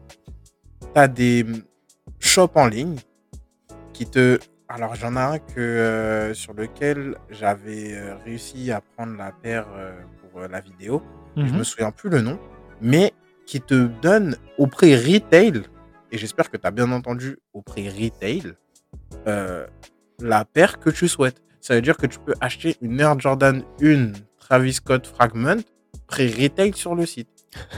[0.81, 1.63] tu as des mm,
[2.19, 2.97] shops en ligne
[3.93, 4.39] qui te.
[4.69, 9.65] Alors, j'en ai un que, euh, sur lequel j'avais euh, réussi à prendre la paire
[9.75, 9.91] euh,
[10.31, 11.01] pour la vidéo.
[11.35, 11.57] je Mhm.
[11.57, 12.39] me souviens plus le nom,
[12.79, 13.13] mais
[13.45, 15.63] qui te donne au prix retail,
[16.11, 18.53] et j'espère que tu as bien entendu au prix retail,
[19.25, 21.41] la paire que tu souhaites.
[21.59, 24.11] Ça veut dire que tu peux acheter une Air Jordan 1
[24.51, 25.61] Travis Scott Fragment
[26.07, 27.29] prix retail sur le site.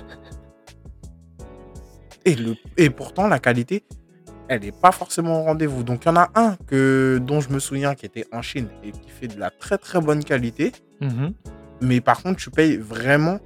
[2.26, 3.84] Et, le, et pourtant, la qualité,
[4.48, 5.84] elle n'est pas forcément au rendez-vous.
[5.84, 8.70] Donc, il y en a un que, dont je me souviens qui était en Chine
[8.82, 10.72] et qui fait de la très très bonne qualité.
[11.02, 11.34] Mhm.
[11.82, 13.40] Mais par contre, tu payes vraiment.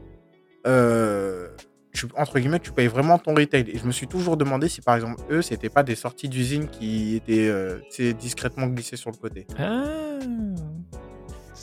[0.68, 1.48] euh,
[1.92, 3.66] tu, entre guillemets, tu payes vraiment ton retail.
[3.68, 6.68] Et je me suis toujours demandé si, par exemple, eux, c'était pas des sorties d'usine
[6.70, 7.80] qui étaient euh,
[8.14, 9.48] discrètement glissées sur le côté.
[9.58, 9.84] Ah.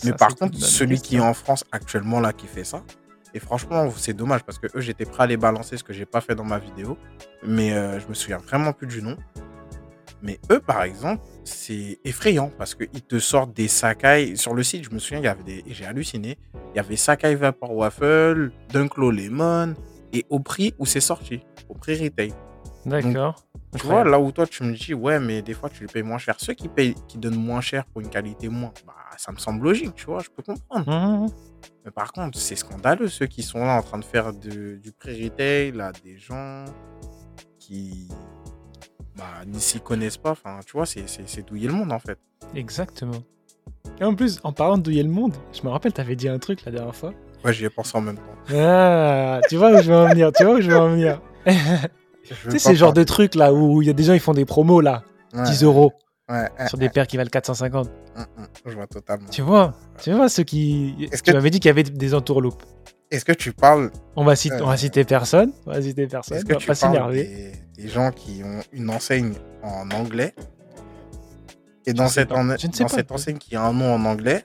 [0.02, 2.82] Mais Ça, par contre, celui qui est en France actuellement, là, qui fait ça,
[3.34, 6.06] et franchement, c'est dommage parce que eux, j'étais prêt à les balancer, ce que j'ai
[6.06, 6.96] pas fait dans ma vidéo.
[7.44, 9.16] Mais euh, je me souviens vraiment plus du nom.
[10.22, 14.36] Mais eux, par exemple, c'est effrayant parce qu'ils te sortent des Sakai.
[14.36, 15.64] Sur le site, je me souviens, il y avait des.
[15.66, 16.38] J'ai halluciné.
[16.72, 19.74] Il y avait Sakai Vapor Waffle, Dunklo Lemon,
[20.12, 22.32] et au prix où c'est sorti, au prix retail.
[22.86, 23.36] D'accord.
[23.76, 26.02] Tu vois, là où toi, tu me dis, ouais, mais des fois, tu les payes
[26.02, 26.36] moins cher.
[26.38, 29.64] Ceux qui payent, qui donnent moins cher pour une qualité moins, bah, ça me semble
[29.64, 30.88] logique, tu vois, je peux comprendre.
[31.22, 31.28] Mhm.
[31.84, 34.92] Mais par contre, c'est scandaleux ceux qui sont là en train de faire de- du
[34.92, 36.64] pré-retail à des gens
[37.58, 38.08] qui
[39.16, 40.30] bah, n'y s'y connaissent pas.
[40.32, 42.18] Enfin, tu vois, c'est douiller le monde en fait.
[42.54, 43.22] Exactement.
[44.00, 46.38] Et en plus, en parlant de douiller le monde, je me rappelle, t'avais dit un
[46.38, 47.12] truc la dernière fois.
[47.44, 48.54] Ouais, j'y ai pensé en même temps.
[48.56, 51.20] Ah, tu vois où je veux en venir, tu vois où je veux en venir.
[52.26, 54.20] Tu sais, c'est le genre de truc là où il y a des gens, ils
[54.20, 55.02] font des promos là,
[55.34, 55.92] Ouais, 10 euros,
[56.30, 57.88] Ouais, sur des paires qui valent 450.
[57.88, 59.28] ouais, ouais, je vois totalement.
[59.28, 61.08] Tu vois, tu vois ceux qui.
[61.24, 62.62] Tu m'avais dit qu'il y avait des entourloupes.
[63.10, 66.06] Est-ce que tu parles, On va, citer, on Euh, va citer personne, on va citer
[66.06, 67.24] personne, est-ce que tu pas parles s'énerver.
[67.76, 70.34] des, des gens qui ont une enseigne en anglais?
[71.86, 74.44] Et dans, cette, en- dans cette enseigne qui a un nom en anglais,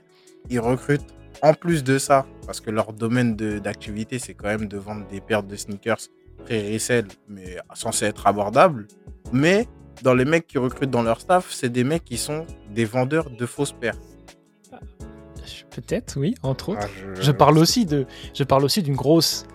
[0.50, 1.06] ils recrutent
[1.42, 5.22] en plus de ça, parce que leur domaine d'activité, c'est quand même de vendre des
[5.22, 6.00] paires de sneakers
[6.46, 8.88] pré-resell, mais censés être abordables.
[9.32, 9.68] Mais
[10.04, 13.30] dans les mecs qui recrutent dans leur staff, c'est des mecs qui sont des vendeurs
[13.30, 13.98] de fausses paires.
[15.72, 16.82] Peut-être, oui, entre autres.
[16.90, 19.46] Ah, Je parle aussi de, je parle aussi d'une grosse,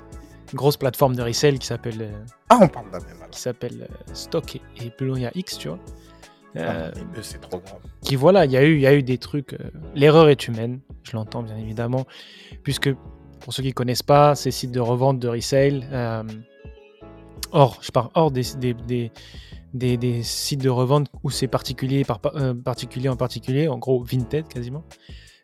[0.55, 2.13] grosse plateforme de resell qui s'appelle, euh,
[2.51, 3.31] Ah, on parle de la même alors.
[3.31, 4.93] qui s'appelle euh, Stock et, et
[5.35, 5.79] X, tu vois.
[6.57, 7.81] Euh, Ah, mais eux, c'est trop grave.
[8.01, 9.55] qui voilà, il y a eu, il y a eu des trucs.
[9.55, 9.59] euh,
[9.95, 12.07] L'erreur est humaine, je l'entends bien évidemment,
[12.63, 12.91] puisque
[13.41, 16.23] pour ceux qui connaissent pas, ces sites de revente de resale, euh,
[17.53, 18.75] hors, je parle hors des, des,
[19.73, 24.03] des, des- sites de revente où c'est particulier par pa- euh, en particulier, en gros
[24.03, 24.85] Vinted quasiment.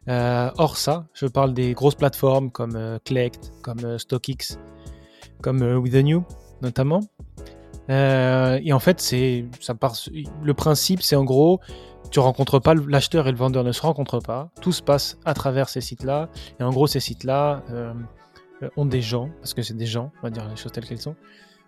[0.08, 4.58] Euh, hors ça, je parle des grosses plateformes comme euh, Collect, comme euh, StockX,
[5.42, 6.24] comme euh, With the New
[6.62, 7.00] notamment.
[7.90, 9.00] Euh, et en fait,
[9.60, 9.94] ça part.
[10.42, 11.60] Le principe, c'est en gros,
[12.10, 14.50] tu rencontres pas l'acheteur et le vendeur ne se rencontrent pas.
[14.60, 16.28] Tout se passe à travers ces sites-là.
[16.60, 17.62] Et en gros, ces sites-là
[18.76, 21.00] ont des gens, parce que c'est des gens, on va dire les choses telles qu'elles
[21.00, 21.16] sont,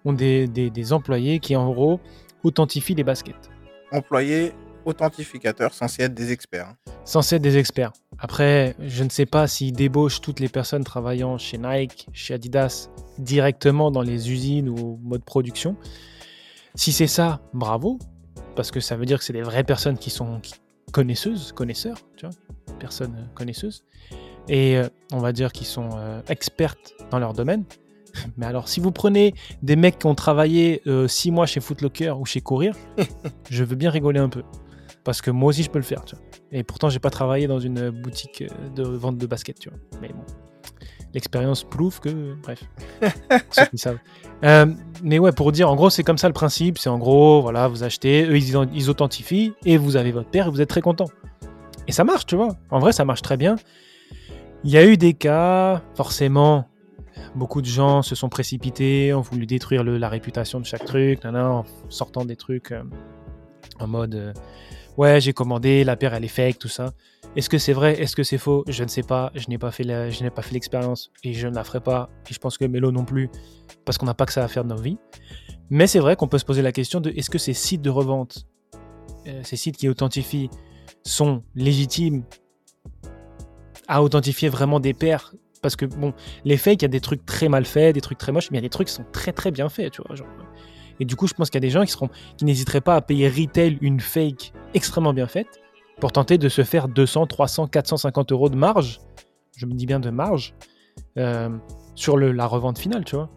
[0.04, 2.00] ont des, des- des employés qui en gros
[2.44, 3.50] authentifient les baskets,
[3.92, 4.52] Employés
[4.84, 6.66] authentificateurs censés être des experts.
[6.70, 6.92] hein.
[7.04, 7.92] censés être des experts.
[8.18, 12.88] Après, je ne sais pas s'ils débauchent toutes les personnes travaillant chez Nike, chez Adidas,
[13.18, 15.76] directement dans les usines ou mode production.
[16.74, 17.98] Si c'est ça, bravo,
[18.56, 20.40] parce que ça veut dire que c'est des vraies personnes qui sont
[20.92, 22.34] connaisseuses, connaisseurs, tu vois,
[22.80, 23.84] personnes euh, connaisseuses,
[24.48, 27.64] et euh, on va dire qu'ils sont euh, expertes dans leur domaine.
[28.36, 32.24] Mais alors, si vous prenez des mecs qui ont travaillé 6 mois chez Footlocker ou
[32.24, 32.74] chez Courir,
[33.50, 34.42] je veux bien rigoler un peu.
[35.04, 36.24] Parce que moi aussi, je peux le faire, tu vois.
[36.52, 39.78] Et pourtant, j'ai pas travaillé dans une boutique euh, de vente de basket, tu vois.
[40.00, 40.22] Mais bon,
[41.14, 42.62] l'expérience prouve que, bref,
[43.00, 43.98] pour ceux qui savent.
[44.44, 44.66] Euh,
[45.02, 46.78] mais ouais, pour dire, en gros, c'est comme ça le principe.
[46.78, 50.48] C'est en gros, voilà, vous achetez, eux, ils, ils authentifient, et vous avez votre paire,
[50.48, 51.06] et vous êtes très content.
[51.88, 52.56] Et ça marche, tu vois.
[52.70, 53.56] En vrai, ça marche très bien.
[54.62, 56.68] Il y a eu des cas, forcément,
[57.34, 61.64] beaucoup de gens se sont précipités, ont voulu détruire la réputation de chaque truc, en
[61.88, 62.82] sortant des trucs euh,
[63.80, 64.32] en mode euh,
[64.98, 66.92] Ouais, j'ai commandé, la paire elle est fake, tout ça.
[67.34, 67.98] Est-ce que c'est vrai?
[67.98, 68.62] Est-ce que c'est faux?
[68.68, 69.32] Je ne sais pas.
[69.34, 72.10] Je n'ai pas fait l'expérience et je ne la ferai pas.
[72.28, 73.30] Et je pense que Melo non plus,
[73.86, 74.98] parce qu'on n'a pas que ça à faire de nos vies.
[75.70, 77.88] Mais c'est vrai qu'on peut se poser la question de est-ce que ces sites de
[77.88, 78.46] revente,
[79.26, 80.50] euh, ces sites qui authentifient,
[81.04, 82.24] sont légitimes
[83.88, 86.12] à authentifier vraiment des paires Parce que bon,
[86.44, 88.58] les fakes, il y a des trucs très mal faits, des trucs très moches, mais
[88.58, 90.16] il y a des trucs qui sont très très bien faits, tu vois.
[90.16, 90.26] genre.
[91.00, 93.28] Et du coup, je pense qu'il y a des gens qui n'hésiteraient pas à payer
[93.28, 95.60] retail une fake extrêmement bien faite
[96.00, 99.00] pour tenter de se faire 200, 300, 450 euros de marge,
[99.56, 100.54] je me dis bien de marge,
[101.16, 101.48] euh,
[101.94, 103.30] sur la revente finale, tu vois.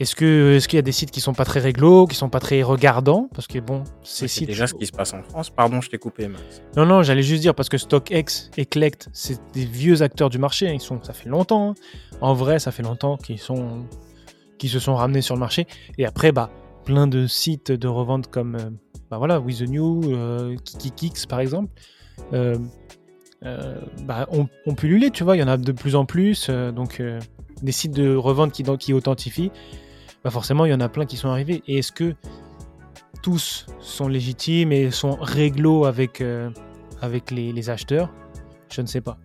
[0.00, 2.30] Est-ce que est-ce qu'il y a des sites qui sont pas très réglo, qui sont
[2.30, 3.28] pas très regardants?
[3.34, 4.48] Parce que bon, ces C'est sites.
[4.48, 5.50] déjà ce qui se passe en France.
[5.50, 6.62] Pardon, je t'ai coupé, Max.
[6.74, 10.38] Non, non, j'allais juste dire parce que StockX et Collect, c'est des vieux acteurs du
[10.38, 10.68] marché.
[10.68, 11.70] hein, Ils sont, ça fait longtemps.
[11.72, 11.74] hein.
[12.22, 13.84] En vrai, ça fait longtemps qu'ils sont,
[14.62, 15.66] se sont ramenés sur le marché.
[15.98, 16.50] Et après, bah,
[16.86, 18.70] plein de sites de revente comme, euh,
[19.10, 21.68] bah voilà, With the New, euh, KikiKix par exemple,
[22.32, 22.56] euh,
[23.44, 25.10] euh, bah, ont, ont pullulé.
[25.10, 26.46] Tu vois, il y en a de plus en plus.
[26.48, 27.20] euh, donc, euh,
[27.62, 29.50] des sites de revente qui, qui authentifient.
[30.24, 31.62] Bah forcément, il y en a plein qui sont arrivés.
[31.66, 32.14] Et est-ce que
[33.22, 36.50] tous sont légitimes et sont réglo avec, euh,
[37.00, 38.12] avec les, les acheteurs?
[38.72, 39.18] Je ne sais pas.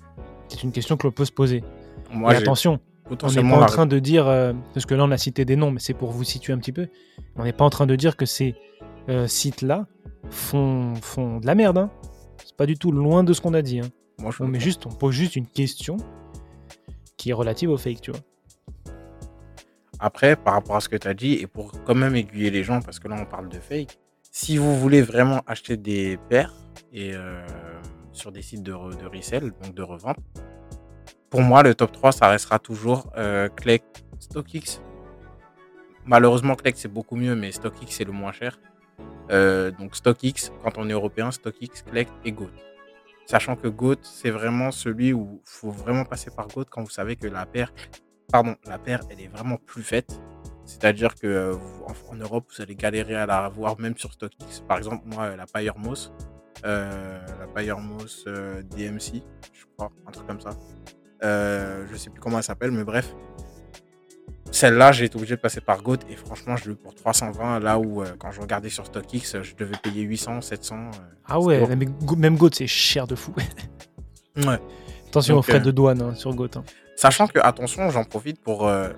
[0.48, 1.64] C'est une question que l'on peut se poser.
[2.12, 2.80] Moi, j'ai attention,
[3.10, 5.56] on n'est pas en train de dire, euh, parce que là on a cité des
[5.56, 6.88] noms, mais c'est pour vous situer un petit peu,
[7.36, 8.56] on n'est pas en train de dire que ces
[9.10, 9.88] euh, sites-là
[10.30, 11.78] font, font de la merde.
[11.78, 11.90] Hein.
[12.44, 13.80] C'est pas du tout loin de ce qu'on a dit.
[13.80, 13.90] hein.
[14.20, 14.64] Moi, je On, met comprends.
[14.64, 15.98] juste, on pose juste une question
[17.18, 18.20] qui est relative au fake, tu vois.
[20.00, 22.64] Après, par rapport à ce que tu as dit, et pour quand même aiguiller les
[22.64, 23.98] gens, parce que là on parle de fake,
[24.32, 26.54] si vous voulez vraiment acheter des paires
[26.92, 27.46] et euh,
[28.12, 30.18] sur des sites de, re- resell, donc de revente,
[31.30, 33.84] pour moi le top 3 ça restera toujours euh, Clegg,
[34.20, 34.82] StockX.
[36.06, 38.60] Malheureusement Clegg c'est beaucoup mieux, mais StockX c'est le moins cher.
[39.32, 42.52] Euh, donc StockX, quand on est européen, StockX, Clegg et Goat.
[43.26, 46.90] Sachant que Goat c'est vraiment celui où il faut vraiment passer par Goat quand vous
[46.92, 47.74] savez que la paire
[48.32, 50.20] pardon, la paire, elle est vraiment plus faite.
[50.66, 51.54] C'est-à-dire que euh,
[51.86, 54.62] en, en Europe, vous allez galérer à la avoir, même sur StockX.
[54.68, 55.46] Par exemple, moi, euh, la
[55.78, 56.12] Moss,
[56.66, 57.20] euh,
[57.56, 59.22] la Moss euh, DMC,
[59.54, 60.50] je crois, un truc comme ça.
[61.22, 63.14] Je sais plus comment elle s'appelle, mais bref.
[64.52, 67.60] Celle-là, j'ai été obligé de passer par Goat et franchement, je l'ai eu pour 320.
[67.60, 70.76] Là où, quand je regardais sur StockX, je devais payer 800, 700.
[70.78, 70.90] euh,
[71.26, 71.60] Ah ouais,
[72.04, 73.34] Go- même Goat c'est cher de fou.
[74.38, 74.60] Ouais.
[75.08, 76.50] Attention Donc, aux frais de douane hein, sur Goat.
[76.56, 76.64] hein.
[76.96, 78.90] Sachant que, attention, j'en profite pour, euh,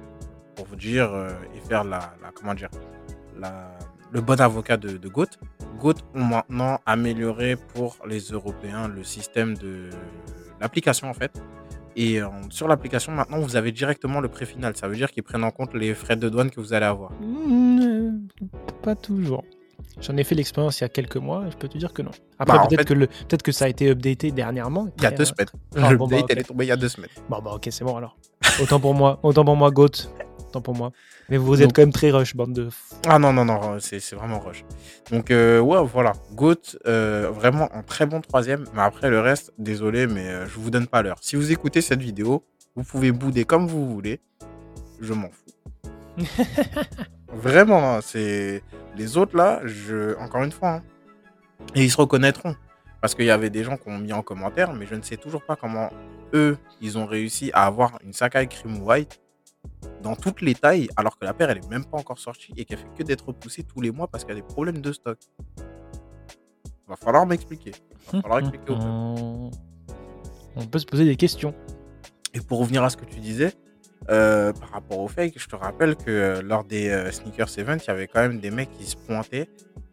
[0.66, 2.70] vous dire euh, et faire la, comment dire,
[4.12, 5.28] le bon avocat de, de Goat.
[5.80, 9.90] Goat ont maintenant amélioré pour les Européens le système de
[10.60, 11.32] l'application en fait.
[11.96, 14.78] Et euh, sur l'application, maintenant, vous avez directement le prix final.
[14.78, 17.12] Ça veut dire qu'ils prennent en compte les frais de douane que vous allez avoir.
[17.20, 18.12] Mm, euh,
[18.84, 19.44] pas toujours.
[20.00, 22.02] J'en ai fait l'expérience il y a quelques mois, et je peux te dire que
[22.04, 22.12] non.
[22.38, 24.90] Après, Bah, peut-être fait- que, le- peut-être que ça a été updaté dernièrement.
[24.98, 25.48] Il y a deux euh, semaines.
[25.76, 27.10] Ah, bon, bah, elle est tombée il y a deux semaines.
[27.30, 28.16] Bon, bah, ok, c'est bon alors.
[28.62, 29.88] Autant pour moi, autant pour moi, Goat.
[30.50, 30.92] Autant pour moi.
[31.30, 32.70] Mais vous êtes Donc- quand même très rush, bande de.
[33.08, 34.64] Ah non, non, non, c'est c'est vraiment rush.
[35.12, 36.14] Donc, euh, ouais, voilà.
[36.34, 36.56] Goat,
[36.86, 38.64] euh, vraiment un très bon troisième.
[38.74, 41.18] Mais après, le reste, désolé, mais euh, je vous donne pas l'heure.
[41.22, 42.44] Si vous écoutez cette vidéo,
[42.76, 44.22] vous pouvez bouder comme vous voulez.
[45.02, 45.52] Je m'en fous.
[47.34, 48.64] vraiment, hein, c'est.
[48.96, 50.18] Les autres, là, je...
[50.20, 50.84] encore une fois, hein,
[51.76, 52.56] et ils se reconnaîtront.
[53.02, 55.18] Parce qu'il y avait des gens qui ont mis en commentaire, mais je ne sais
[55.18, 55.90] toujours pas comment
[56.34, 59.22] eux, ils ont réussi à avoir une Sakai Cream White
[60.02, 62.66] dans toutes les tailles, alors que la paire, elle est même pas encore sortie et
[62.66, 64.92] qu'elle fait que d'être repoussée tous les mois parce qu'il y a des problèmes de
[64.92, 65.20] stock.
[66.88, 67.72] Va falloir m'expliquer.
[68.12, 68.88] Va falloir expliquer au peuple.
[68.88, 69.52] on...
[70.56, 71.54] on peut se poser des questions.
[72.34, 73.54] Et pour revenir à ce que tu disais,
[74.10, 77.78] euh, par rapport au fake, je te rappelle que euh, lors des euh, sneakers event,
[77.78, 79.50] il y avait quand même des mecs qui se pointaient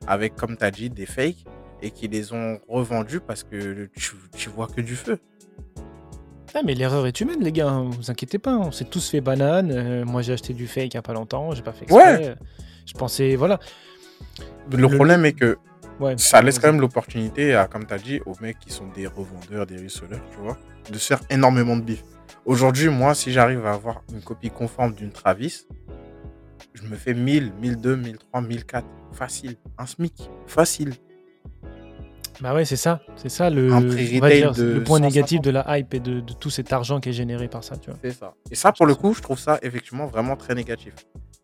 [0.07, 1.45] avec, comme tu as dit, des fakes
[1.83, 5.19] et qui les ont revendus parce que tu, tu vois que du feu.
[6.55, 7.69] Ah, mais l'erreur est humaine, les gars.
[7.69, 8.57] hein, Vous inquiétez pas.
[8.57, 10.05] On s'est tous fait banane.
[10.05, 11.53] moi, j'ai acheté du fake il y a pas longtemps.
[11.53, 12.17] J'ai pas fait exprès.
[12.29, 12.35] Ouais.
[12.87, 13.59] Je pensais, voilà.
[14.71, 15.59] Le, Le- problème est que
[16.01, 16.17] Ouais.
[16.19, 19.07] ça laisse quand même l'opportunité, à, comme tu as dit, aux mecs qui sont des
[19.07, 20.59] revendeurs, des resellers, tu vois,
[20.91, 22.03] de se faire énormément de bif.
[22.45, 25.67] Aujourd'hui, moi, si j'arrive à avoir une copie conforme d'une Travis,
[26.75, 28.87] je me fais 1000, 1002, 1003, 1004.
[29.13, 29.57] Facile.
[29.79, 30.29] Un SMIC.
[30.47, 30.95] Facile.
[32.41, 33.01] Bah ouais, c'est ça.
[33.17, 35.01] C'est ça le, dire, de le point 150.
[35.03, 37.77] négatif de la hype et de, de tout cet argent qui est généré par ça,
[37.77, 37.99] tu vois.
[38.03, 38.35] C'est ça.
[38.51, 40.95] Et ça, pour le coup, je trouve ça effectivement vraiment très négatif.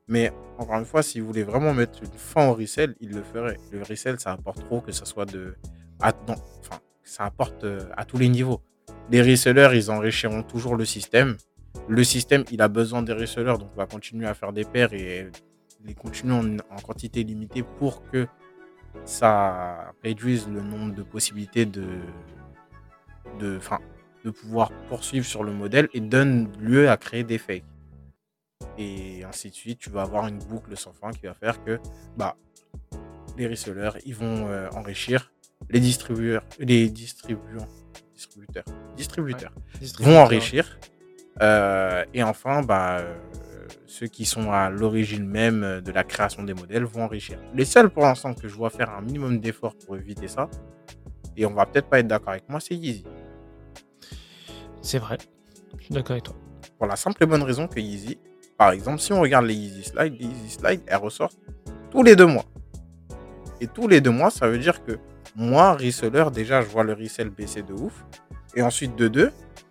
[0.09, 3.23] Mais encore une fois, si vous voulez vraiment mettre une fin au resell, il le
[3.23, 3.57] ferait.
[3.71, 5.55] Le resell, ça apporte trop, que ce soit de.
[6.01, 8.61] à- non, enfin, ça apporte euh, à tous les niveaux.
[9.11, 11.37] Les resellers, ils enrichiront toujours le système.
[11.89, 14.93] Le système, il a besoin des resellers, donc on va continuer à faire des paires
[14.93, 15.29] et
[15.85, 18.27] les continuer en, en quantité limitée pour que
[19.05, 21.87] ça réduise le nombre de possibilités de,
[23.39, 23.59] de,
[24.25, 27.65] de pouvoir poursuivre sur le modèle et donne lieu à créer des fakes.
[28.79, 31.79] Et ainsi de suite, tu vas avoir une boucle sans fin qui va faire que
[32.17, 32.37] bah,
[33.37, 35.33] les resellers ils vont euh, enrichir
[35.69, 37.69] les distributeurs, les distributeurs,
[38.15, 39.53] distributeurs, distributeurs
[40.01, 40.79] vont enrichir.
[41.43, 43.15] Euh, et enfin, bah, euh,
[43.87, 47.39] ceux qui sont à l'origine même de la création des modèles vont enrichir.
[47.55, 50.49] Les seuls pour l'instant que je vois faire un minimum d'efforts pour éviter ça,
[51.37, 53.05] et on va peut-être pas être d'accord avec moi, c'est Yeezy.
[54.83, 55.19] C'est vrai,
[55.79, 56.37] je suis d'accord avec toi.
[56.79, 58.19] Pour la simple et bonne raison que Yeezy,
[58.57, 61.39] par exemple, si on regarde les Yeezy Slide, les Yeezy Slide, elles ressortent
[61.91, 62.45] tous les deux mois.
[63.61, 64.99] Et tous les deux mois, ça veut dire que
[65.37, 68.05] moi, reseller, déjà, je vois le resell baisser de ouf.
[68.55, 69.31] Et ensuite, de deux,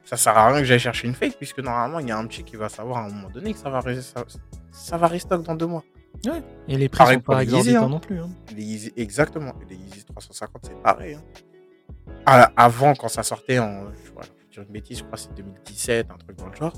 [0.09, 2.25] ça sert à rien que j'aille chercher une fake, puisque normalement, il y a un
[2.25, 4.25] petit qui va savoir à un moment donné que ça va, ça,
[4.71, 5.83] ça va restock dans deux mois.
[6.25, 6.41] Ouais.
[6.67, 7.89] Et les prix sont pas exorbitants hein.
[7.89, 8.19] non plus.
[8.19, 8.29] Hein.
[8.55, 9.53] Les exactement.
[9.69, 11.19] Les Yeezy 350, c'est pareil.
[12.25, 12.47] Hein.
[12.57, 13.83] avant, quand ça sortait en.
[14.03, 16.73] Je vois, je une bêtise, je crois que c'est 2017, un truc dans le genre.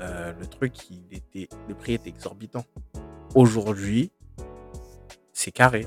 [0.00, 2.64] Euh, le truc, il était, le prix était exorbitant.
[3.36, 4.10] Aujourd'hui,
[5.32, 5.86] c'est carré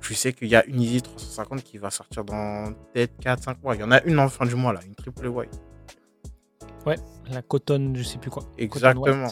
[0.00, 3.74] je sais qu'il y a une Easy 350 qui va sortir dans peut-être 4-5 mois.
[3.74, 5.58] Il y en a une en fin du mois, là, une triple white.
[6.86, 6.96] Ouais,
[7.30, 8.42] la coton, je sais plus quoi.
[8.58, 9.28] Exactement.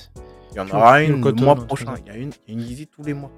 [0.53, 1.95] Il y en aura une le mois prochain.
[2.07, 3.31] Il y a une, une Easy tous les mois.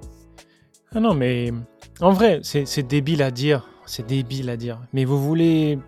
[0.93, 1.51] Ah non, mais
[1.99, 3.67] en vrai, c'est débile à dire.
[3.85, 4.81] C'est débile à dire.
[4.93, 5.79] Mais vous voulez.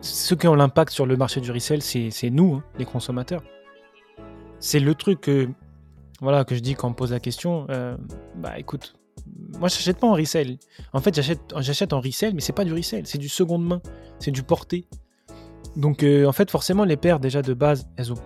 [0.00, 3.42] Ceux qui ont l'impact sur le marché du resell, c'est nous, hein, les consommateurs.
[4.58, 5.48] C'est le truc que,
[6.20, 7.66] voilà, que je dis quand on me pose la question.
[7.70, 7.96] Euh,
[8.36, 8.94] bah écoute,
[9.58, 10.58] moi, j'achète pas en resell.
[10.92, 13.80] En fait, j'achète en resell, mais c'est pas du resell, c'est du seconde main,
[14.18, 14.86] c'est du porté.
[15.76, 18.18] Donc, euh, en fait, forcément, les paires déjà de base, elles ont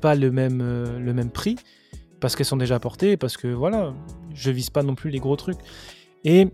[0.00, 1.56] pas le même, euh, le même prix
[2.20, 3.92] parce qu'elles sont déjà portées, parce que voilà,
[4.32, 5.58] je vise pas non plus les gros trucs.
[6.24, 6.46] Et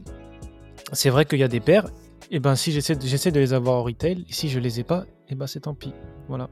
[0.93, 1.89] c'est vrai qu'il y a des paires,
[2.31, 5.05] et ben si j'essaie de les avoir en retail, et si je les ai pas,
[5.29, 5.93] et ben c'est tant pis.
[6.27, 6.49] Voilà.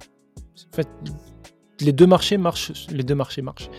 [1.81, 3.71] Les deux marchés marchent, les deux marchés marchent.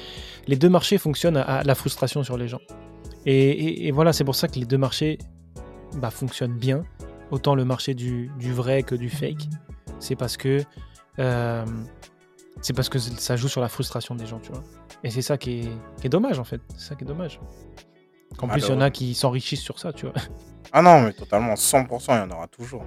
[0.48, 2.62] Les deux marchés fonctionnent à la frustration sur les gens.
[3.26, 5.18] Et, voilà, c'est pour ça que les deux marchés
[5.98, 6.84] bah, fonctionnent bien.
[7.30, 9.50] Autant le marché du, vrai que du fake.
[10.00, 10.64] C'est parce que
[11.20, 11.66] euh,
[12.62, 14.64] c'est parce que ça joue sur la frustration des gens, tu vois.
[15.04, 15.70] Et c'est ça qui
[16.04, 16.62] est, dommage en fait.
[16.76, 17.40] C'est ça qui est dommage.
[18.40, 20.16] En plus, il y en a qui s'enrichissent sur ça, tu vois.
[20.74, 22.84] Ah non, mais totalement, 100%, il y en aura toujours.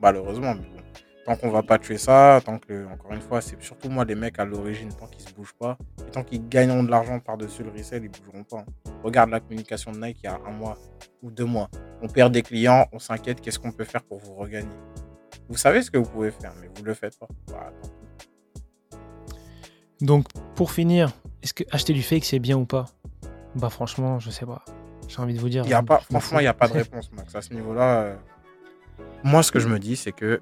[0.00, 0.82] Malheureusement, mais bon
[1.26, 4.14] tant qu'on va pas tuer ça, tant que, encore une fois, c'est surtout moi les
[4.14, 7.64] mecs à l'origine, tant qu'ils se bougent pas, et tant qu'ils gagneront de l'argent par-dessus
[7.64, 8.58] le resell, ils bougeront pas.
[8.58, 8.92] Hein.
[9.02, 10.78] Regarde la communication de Nike il y a un mois
[11.22, 11.68] ou deux mois.
[12.00, 14.68] On perd des clients, on s'inquiète, qu'est-ce qu'on peut faire pour vous regagner?
[15.48, 17.28] Vous savez ce que vous pouvez faire, mais vous le faites pas.
[17.48, 17.72] Bah,
[20.00, 22.86] Donc, pour finir, est-ce que acheter du fake c'est bien ou pas?
[23.54, 24.64] Bah, franchement, je sais pas.
[25.08, 25.62] J'ai envie de vous dire.
[25.64, 27.34] Il y a pas, franchement, il n'y a pas de réponse, Max.
[27.34, 28.16] À ce niveau-là, euh,
[29.22, 30.40] moi, ce que je me dis, c'est que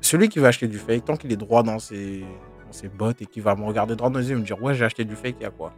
[0.00, 2.24] celui qui va acheter du fake, tant qu'il est droit dans ses,
[2.70, 4.74] ses bottes et qu'il va me regarder droit dans les yeux et me dire Ouais,
[4.74, 5.72] j'ai acheté du fake, il y a quoi?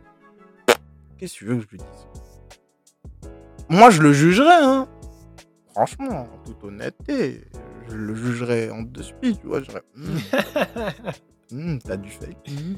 [1.16, 3.31] Qu'est-ce que tu veux que je lui dise?
[3.70, 4.87] Moi, je le jugerais, hein.
[5.73, 7.44] Franchement, en toute honnêteté,
[7.90, 9.61] je le jugerais en deux suite, tu vois.
[9.61, 9.83] Je dirais
[11.53, 12.48] hum, T'as du fake.
[12.48, 12.74] Hmm.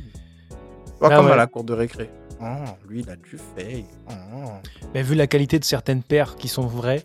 [1.01, 2.11] Pas ah comme à la cour de récré.
[2.41, 3.87] Oh, lui, il a du fake.
[4.09, 4.51] Oh.
[4.95, 7.05] Mais vu la qualité de certaines paires qui sont vraies,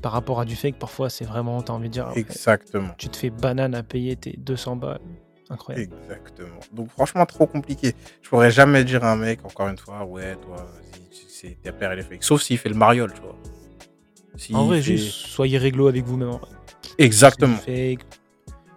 [0.00, 2.10] par rapport à du fake, parfois, c'est vraiment, t'as envie de dire.
[2.14, 2.94] Exactement.
[2.96, 5.00] Tu te fais banane à payer tes 200 balles.
[5.50, 5.94] Incroyable.
[6.02, 6.60] Exactement.
[6.72, 7.94] Donc, franchement, trop compliqué.
[8.22, 11.92] Je pourrais jamais dire à un mec, encore une fois, ouais, toi, vas-y, ta paire,
[11.92, 12.22] elle est fake.
[12.22, 14.58] Sauf s'il fait le mariole, tu vois.
[14.60, 16.38] en vrai, juste soyez réglo avec vous-même.
[16.98, 17.56] Exactement.
[17.56, 18.00] Fake.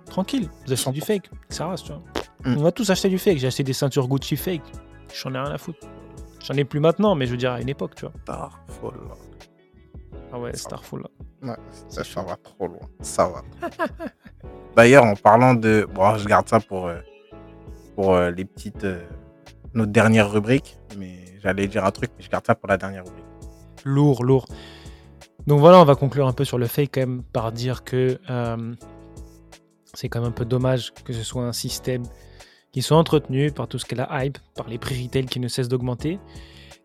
[0.06, 1.30] Tranquille, vous achetez du fake.
[1.50, 2.04] Ça reste, tu vois.
[2.44, 2.58] Mm.
[2.58, 3.38] On va tous acheter du fake.
[3.38, 4.62] J'ai acheté des ceintures Gucci fake.
[5.14, 5.88] J'en ai rien à foutre.
[6.44, 8.14] J'en ai plus maintenant, mais je veux dire à une époque, tu vois.
[8.24, 9.00] Starfall.
[10.34, 11.08] Ah ouais, Starfall.
[11.44, 11.56] Ouais,
[11.90, 12.80] ça, ça va trop loin.
[13.02, 13.42] Ça va.
[14.76, 15.88] D'ailleurs, en parlant de.
[15.94, 17.00] Bon, je garde ça pour, euh,
[17.96, 18.84] pour euh, les petites.
[18.84, 19.02] Euh,
[19.74, 20.78] notre dernière rubrique.
[20.98, 23.26] Mais j'allais dire un truc, mais je garde ça pour la dernière rubrique.
[23.86, 24.46] Lourd, lourd.
[25.47, 28.19] Donc voilà, on va conclure un peu sur le fake quand même par dire que
[29.94, 32.04] c'est quand même un peu dommage que ce soit un système
[32.71, 35.48] qui soit entretenu par tout ce qu'est la hype, par les prix retail qui ne
[35.48, 36.19] cessent d'augmenter,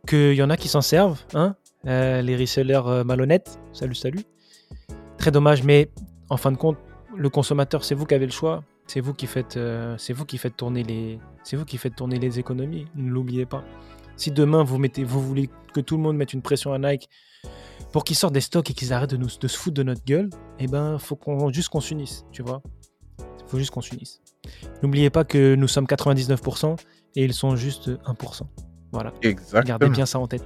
[0.06, 1.54] qu'il y en a qui s'en servent, hein,
[1.86, 3.58] euh, les resellers euh, malhonnêtes.
[3.72, 4.24] Salut, salut.
[5.18, 5.90] Très dommage, mais
[6.28, 6.76] en fin de compte,
[7.16, 8.62] le consommateur, c'est vous qui avez le choix.
[8.88, 11.96] C'est vous qui faites, euh, c'est vous qui faites tourner les, c'est vous qui faites
[11.96, 12.86] tourner les économies.
[12.94, 13.64] Ne l'oubliez pas.
[14.16, 17.08] Si demain vous mettez, vous voulez que tout le monde mette une pression à Nike
[17.96, 20.04] pour qu'ils sortent des stocks et qu'ils arrêtent de nous de se foutre de notre
[20.04, 20.28] gueule,
[20.58, 22.60] eh ben faut qu'on juste qu'on s'unisse, tu vois.
[23.18, 24.20] Il faut juste qu'on s'unisse.
[24.82, 26.76] N'oubliez pas que nous sommes 99%
[27.14, 28.42] et ils sont juste 1%.
[28.92, 29.14] Voilà.
[29.22, 29.62] Exactement.
[29.78, 30.44] Gardez bien ça en tête.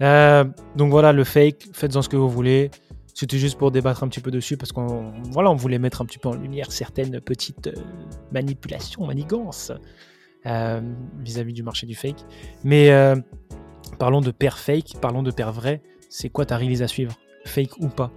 [0.00, 0.44] Euh,
[0.74, 2.70] donc voilà, le fake, faites-en ce que vous voulez.
[3.12, 6.06] C'était juste pour débattre un petit peu dessus parce qu'on voilà, on voulait mettre un
[6.06, 7.74] petit peu en lumière certaines petites euh,
[8.32, 9.72] manipulations, manigances
[10.46, 10.80] euh,
[11.18, 12.24] vis-à-vis du marché du fake.
[12.64, 12.90] Mais
[13.98, 15.82] parlons de père fake, parlons de père vrai.
[16.14, 17.14] C'est quoi ta release à suivre?
[17.46, 18.10] Fake ou pas?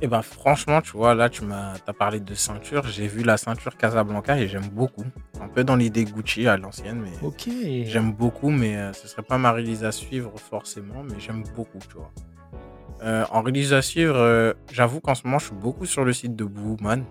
[0.00, 2.86] Et ben franchement, tu vois, là, tu m'as as parlé de ceinture.
[2.86, 5.02] J'ai vu la ceinture Casablanca et j'aime beaucoup.
[5.40, 7.48] Un peu dans l'idée Gucci à l'ancienne, mais Ok.
[7.84, 8.50] j'aime beaucoup.
[8.50, 12.12] Mais euh, ce serait pas ma release à suivre forcément, mais j'aime beaucoup, tu vois.
[13.02, 16.12] Euh, en release à suivre, euh, j'avoue qu'en ce moment, je suis beaucoup sur le
[16.12, 17.04] site de Booman.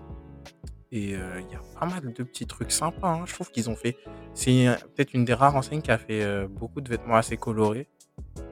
[0.92, 3.08] Et euh, il y a pas mal de petits trucs sympas.
[3.08, 3.24] hein.
[3.26, 3.98] Je trouve qu'ils ont fait.
[4.32, 7.88] C'est peut-être une des rares enseignes qui a fait euh, beaucoup de vêtements assez colorés,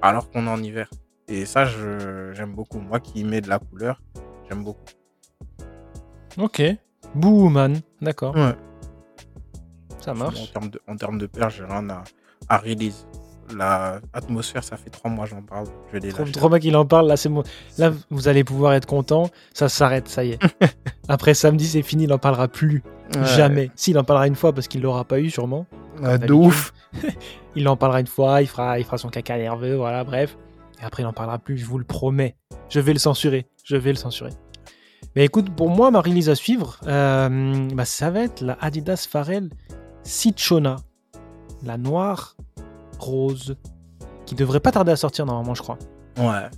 [0.03, 0.89] alors qu'on est en hiver.
[1.29, 2.79] Et ça, je- j'aime beaucoup.
[2.81, 4.01] Moi qui mets de la couleur,
[4.49, 4.85] j'aime beaucoup.
[6.39, 6.63] Ok.
[7.15, 7.81] Booman.
[8.01, 8.35] D'accord.
[8.35, 8.55] Ouais.
[10.01, 10.53] Ça En marche.
[10.53, 12.05] termes de, en termes de paire, j'ai rien à,
[12.49, 13.07] à release.
[13.55, 15.67] La atmosphère, ça fait trois mois j'en parle.
[15.93, 17.09] Je l'ai trop bien qu'il en parle.
[17.09, 17.31] Là, c'est.
[17.79, 19.31] Là, vous allez pouvoir être content.
[19.53, 20.39] Ça s'arrête, ça y est.
[21.09, 22.05] Après samedi, c'est fini.
[22.05, 22.83] Il en parlera plus.
[23.15, 23.25] Ouais.
[23.37, 23.71] Jamais.
[23.75, 25.67] S'il en parlera une fois parce qu'il l'aura pas eu, sûrement.
[26.01, 26.73] De ouf.
[27.57, 28.43] Il en parlera une fois.
[28.43, 29.77] Il fera, il fera son caca nerveux.
[29.77, 30.37] Voilà, bref.
[30.81, 31.57] Et après, il en parlera plus.
[31.57, 32.35] Je vous le promets.
[32.69, 33.47] Je vais le censurer.
[33.63, 34.33] Je vais le censurer.
[35.15, 39.07] Mais écoute, pour moi, ma release à suivre, euh, bah, ça va être la Adidas
[39.09, 39.51] Pharrell
[40.03, 40.77] Citrona.
[41.63, 42.37] La noire
[42.99, 43.57] rose.
[44.27, 45.79] Qui devrait pas tarder à sortir normalement, je crois.
[46.17, 46.49] Ouais.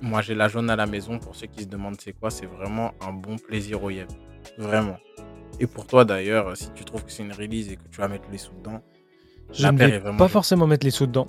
[0.00, 1.18] Moi, j'ai la jaune à la maison.
[1.18, 4.08] Pour ceux qui se demandent c'est quoi, c'est vraiment un bon plaisir au yep.
[4.58, 4.96] Vraiment.
[5.58, 8.06] Et pour toi, d'ailleurs, si tu trouves que c'est une release et que tu vas
[8.06, 8.80] mettre les sous dedans,
[9.52, 11.26] Je La ne vais vraiment pas forcément mettre les sous dedans.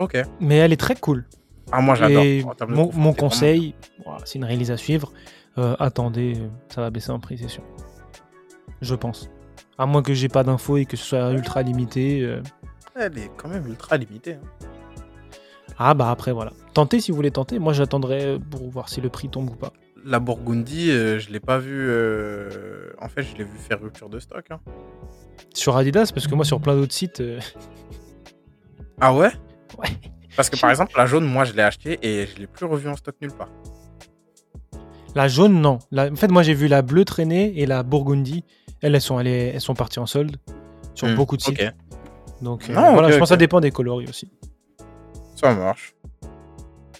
[0.00, 0.16] ok.
[0.40, 1.26] Mais elle est très cool.
[1.70, 2.24] Ah, moi, j'adore.
[2.68, 3.74] Mon, conseil,
[4.24, 5.12] c'est une release à suivre.
[5.58, 6.36] Euh, attendez,
[6.68, 7.62] ça va baisser en prix, c'est sûr.
[8.80, 9.30] Je pense.
[9.78, 12.22] À moins que j'ai pas d'infos et que ce soit ultra limité.
[12.22, 12.42] euh.
[12.98, 14.34] Elle est quand même ultra limitée.
[14.34, 14.66] hein.
[15.78, 16.52] Ah bah après voilà.
[16.72, 17.58] Tentez si vous voulez tenter.
[17.58, 19.72] Moi j'attendrai pour voir si le prix tombe ou pas.
[20.04, 21.72] La Burgundy, euh, je l'ai pas vu.
[21.90, 24.46] euh, En fait, je l'ai vu faire rupture de stock.
[24.50, 24.60] hein.
[25.52, 27.40] Sur Adidas, parce que moi sur plein d'autres sites, euh,
[29.00, 29.30] Ah ouais?
[29.78, 29.88] Ouais.
[30.36, 32.88] Parce que par exemple, la jaune, moi, je l'ai acheté et je l'ai plus revu
[32.88, 33.48] en stock nulle part.
[35.14, 35.78] la jaune non.
[35.90, 38.44] La- En fait moi j'ai vu la bleue traîner et la Burgundy.
[38.82, 40.36] Elles, elles sont, allées- elles sont parties en solde
[40.94, 41.60] sur Hmm, beaucoup de sites.
[41.60, 41.72] Ok,
[42.42, 44.30] Donc euh, Non, voilà, je pense que ça dépend des coloris aussi.
[45.36, 45.94] ça marche.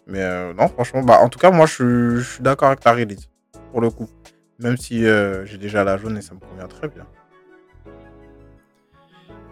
[0.06, 2.80] Mais euh, non, franchement, bah, en tout cas, moi, je suis, je suis d'accord avec
[2.80, 3.28] ta release,
[3.72, 4.08] pour le coup.
[4.58, 7.06] Même si euh, j'ai déjà la jaune et ça me convient très bien.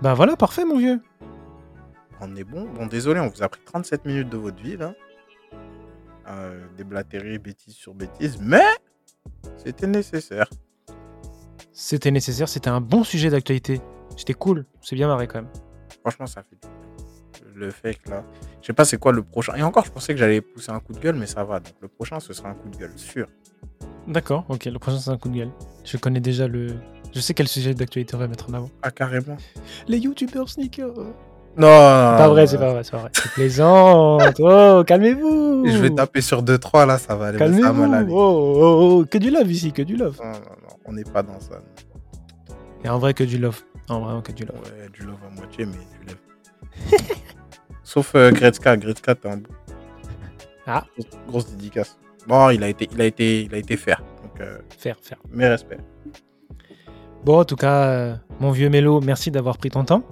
[0.01, 1.01] Bah voilà, parfait mon vieux.
[2.21, 2.67] On est bon.
[2.75, 4.95] Bon, désolé, on vous a pris 37 minutes de votre vie, là.
[6.79, 8.65] Déblatérer bêtises sur bêtises, mais
[9.59, 10.49] c'était nécessaire.
[11.73, 13.81] C'était nécessaire, c'était un bon sujet d'actualité.
[14.17, 15.51] C'était cool, c'est bien marré quand même.
[16.05, 17.51] Franchement, ça fait du bien.
[17.55, 18.23] Le fake, là.
[18.61, 19.55] Je sais pas c'est quoi le prochain.
[19.55, 21.61] Et encore, je pensais que j'allais pousser un coup de gueule, mais ça va.
[21.61, 23.27] Donc, le prochain, ce sera un coup de gueule, sûr.
[24.07, 25.51] D'accord, ok, le prochain c'est un coup de gueule.
[25.85, 26.75] Je connais déjà le.
[27.15, 28.71] Je sais quel sujet d'actualité on va mettre en avant.
[28.83, 29.39] Ah, carrément.
[29.89, 30.93] Les youtubeurs sneakers.
[31.57, 33.11] Non, pas vrai, c'est pas vrai, c'est pas vrai.
[33.15, 34.19] C'est plaisant.
[34.41, 35.65] oh, calmez-vous.
[35.67, 37.39] Je vais taper sur 2-3 là, ça va aller.
[37.39, 37.93] mal Calmez-vous.
[37.95, 38.09] aller.
[38.11, 40.19] Oh, oh, oh, que du love ici, que du love.
[40.23, 41.63] Non, non, non, on n'est pas dans ça.
[42.85, 43.63] Et en vrai, que du love.
[43.89, 44.57] En vrai, que du love.
[44.63, 47.01] Ouais, du love à moitié, mais du love.
[47.83, 48.77] Sauf euh, Gretzka.
[48.77, 49.43] Gretzka, t'es un.
[50.67, 50.85] Ah.
[50.97, 51.99] Grosse, grosse dédicace.
[52.27, 54.03] Bon, il a été, il a été, il a été faire.
[54.23, 55.19] Donc, euh, Faire, faire.
[55.31, 55.79] mes respects.
[57.25, 60.03] Bon, en tout cas, euh, mon vieux Mélo, merci d'avoir pris ton temps.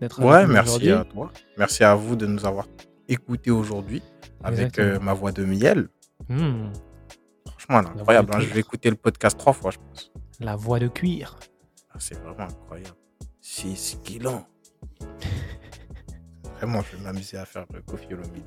[0.00, 1.30] d'être Ouais, merci à toi.
[1.56, 2.66] Merci à vous de nous avoir
[3.08, 4.02] écoutés aujourd'hui
[4.42, 5.88] avec euh, ma voix de miel.
[6.28, 6.70] Hmm,
[7.46, 8.32] Franchement, incroyable.
[8.34, 8.40] hein.
[8.40, 10.12] Je vais écouter le podcast trois fois, je pense.
[10.40, 11.38] la voix de cuir.
[11.92, 12.96] Ah, c'est vraiment incroyable.
[13.40, 14.40] 6 kilos.
[16.56, 18.44] vraiment, je vais m'amuser à faire le Kofi Olomide.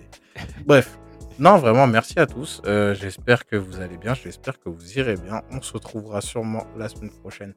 [0.65, 0.97] Bref.
[1.39, 2.61] Non, vraiment, merci à tous.
[2.65, 4.13] Euh, J'espère que vous allez bien.
[4.13, 5.41] J'espère que vous irez bien.
[5.51, 7.55] On se retrouvera sûrement la semaine prochaine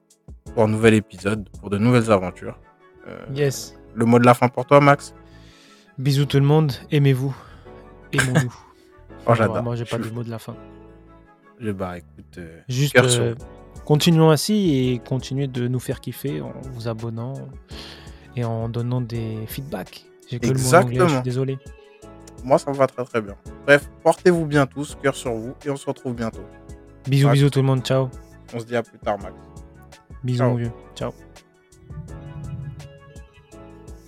[0.55, 2.59] pour un nouvel épisode, pour de nouvelles aventures.
[3.07, 3.75] Euh, Yes.
[3.95, 5.15] le mot de la fin pour toi, Max?
[5.99, 7.37] Bisous tout le monde, aimez-vous.
[8.13, 8.55] Aimons-nous.
[9.29, 9.61] Oh, j'adore.
[9.63, 10.55] Moi, j'ai pas Je- de mot de la fin.
[11.59, 12.39] Je bah écoute.
[12.39, 13.35] euh, Juste, cœur sur
[13.85, 17.35] continuons ainsi et continuez de nous faire kiffer en vous abonnant
[18.35, 20.05] et en donnant des feedbacks.
[20.29, 21.09] J'ai que le mot anglais, je Exactement.
[21.09, 21.59] suis désolé.
[22.45, 23.37] moi, ça me va très très bien.
[23.65, 26.45] Bref, portez-vous bien tous, cœur sur vous, et on se retrouve bientôt.
[27.07, 27.83] Bisous, bisous tout le monde.
[27.85, 28.09] Ciao.
[28.55, 29.35] On se dit à plus tard, Max.
[30.25, 30.51] Bisous, Ciao.
[30.51, 30.73] mon vieux.
[30.97, 31.13] Ciao.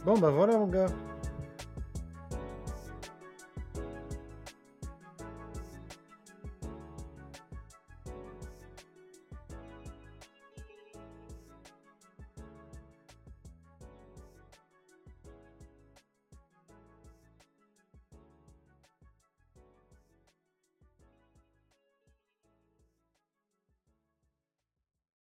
[0.05, 0.87] Bon, bah voilà, mon gars.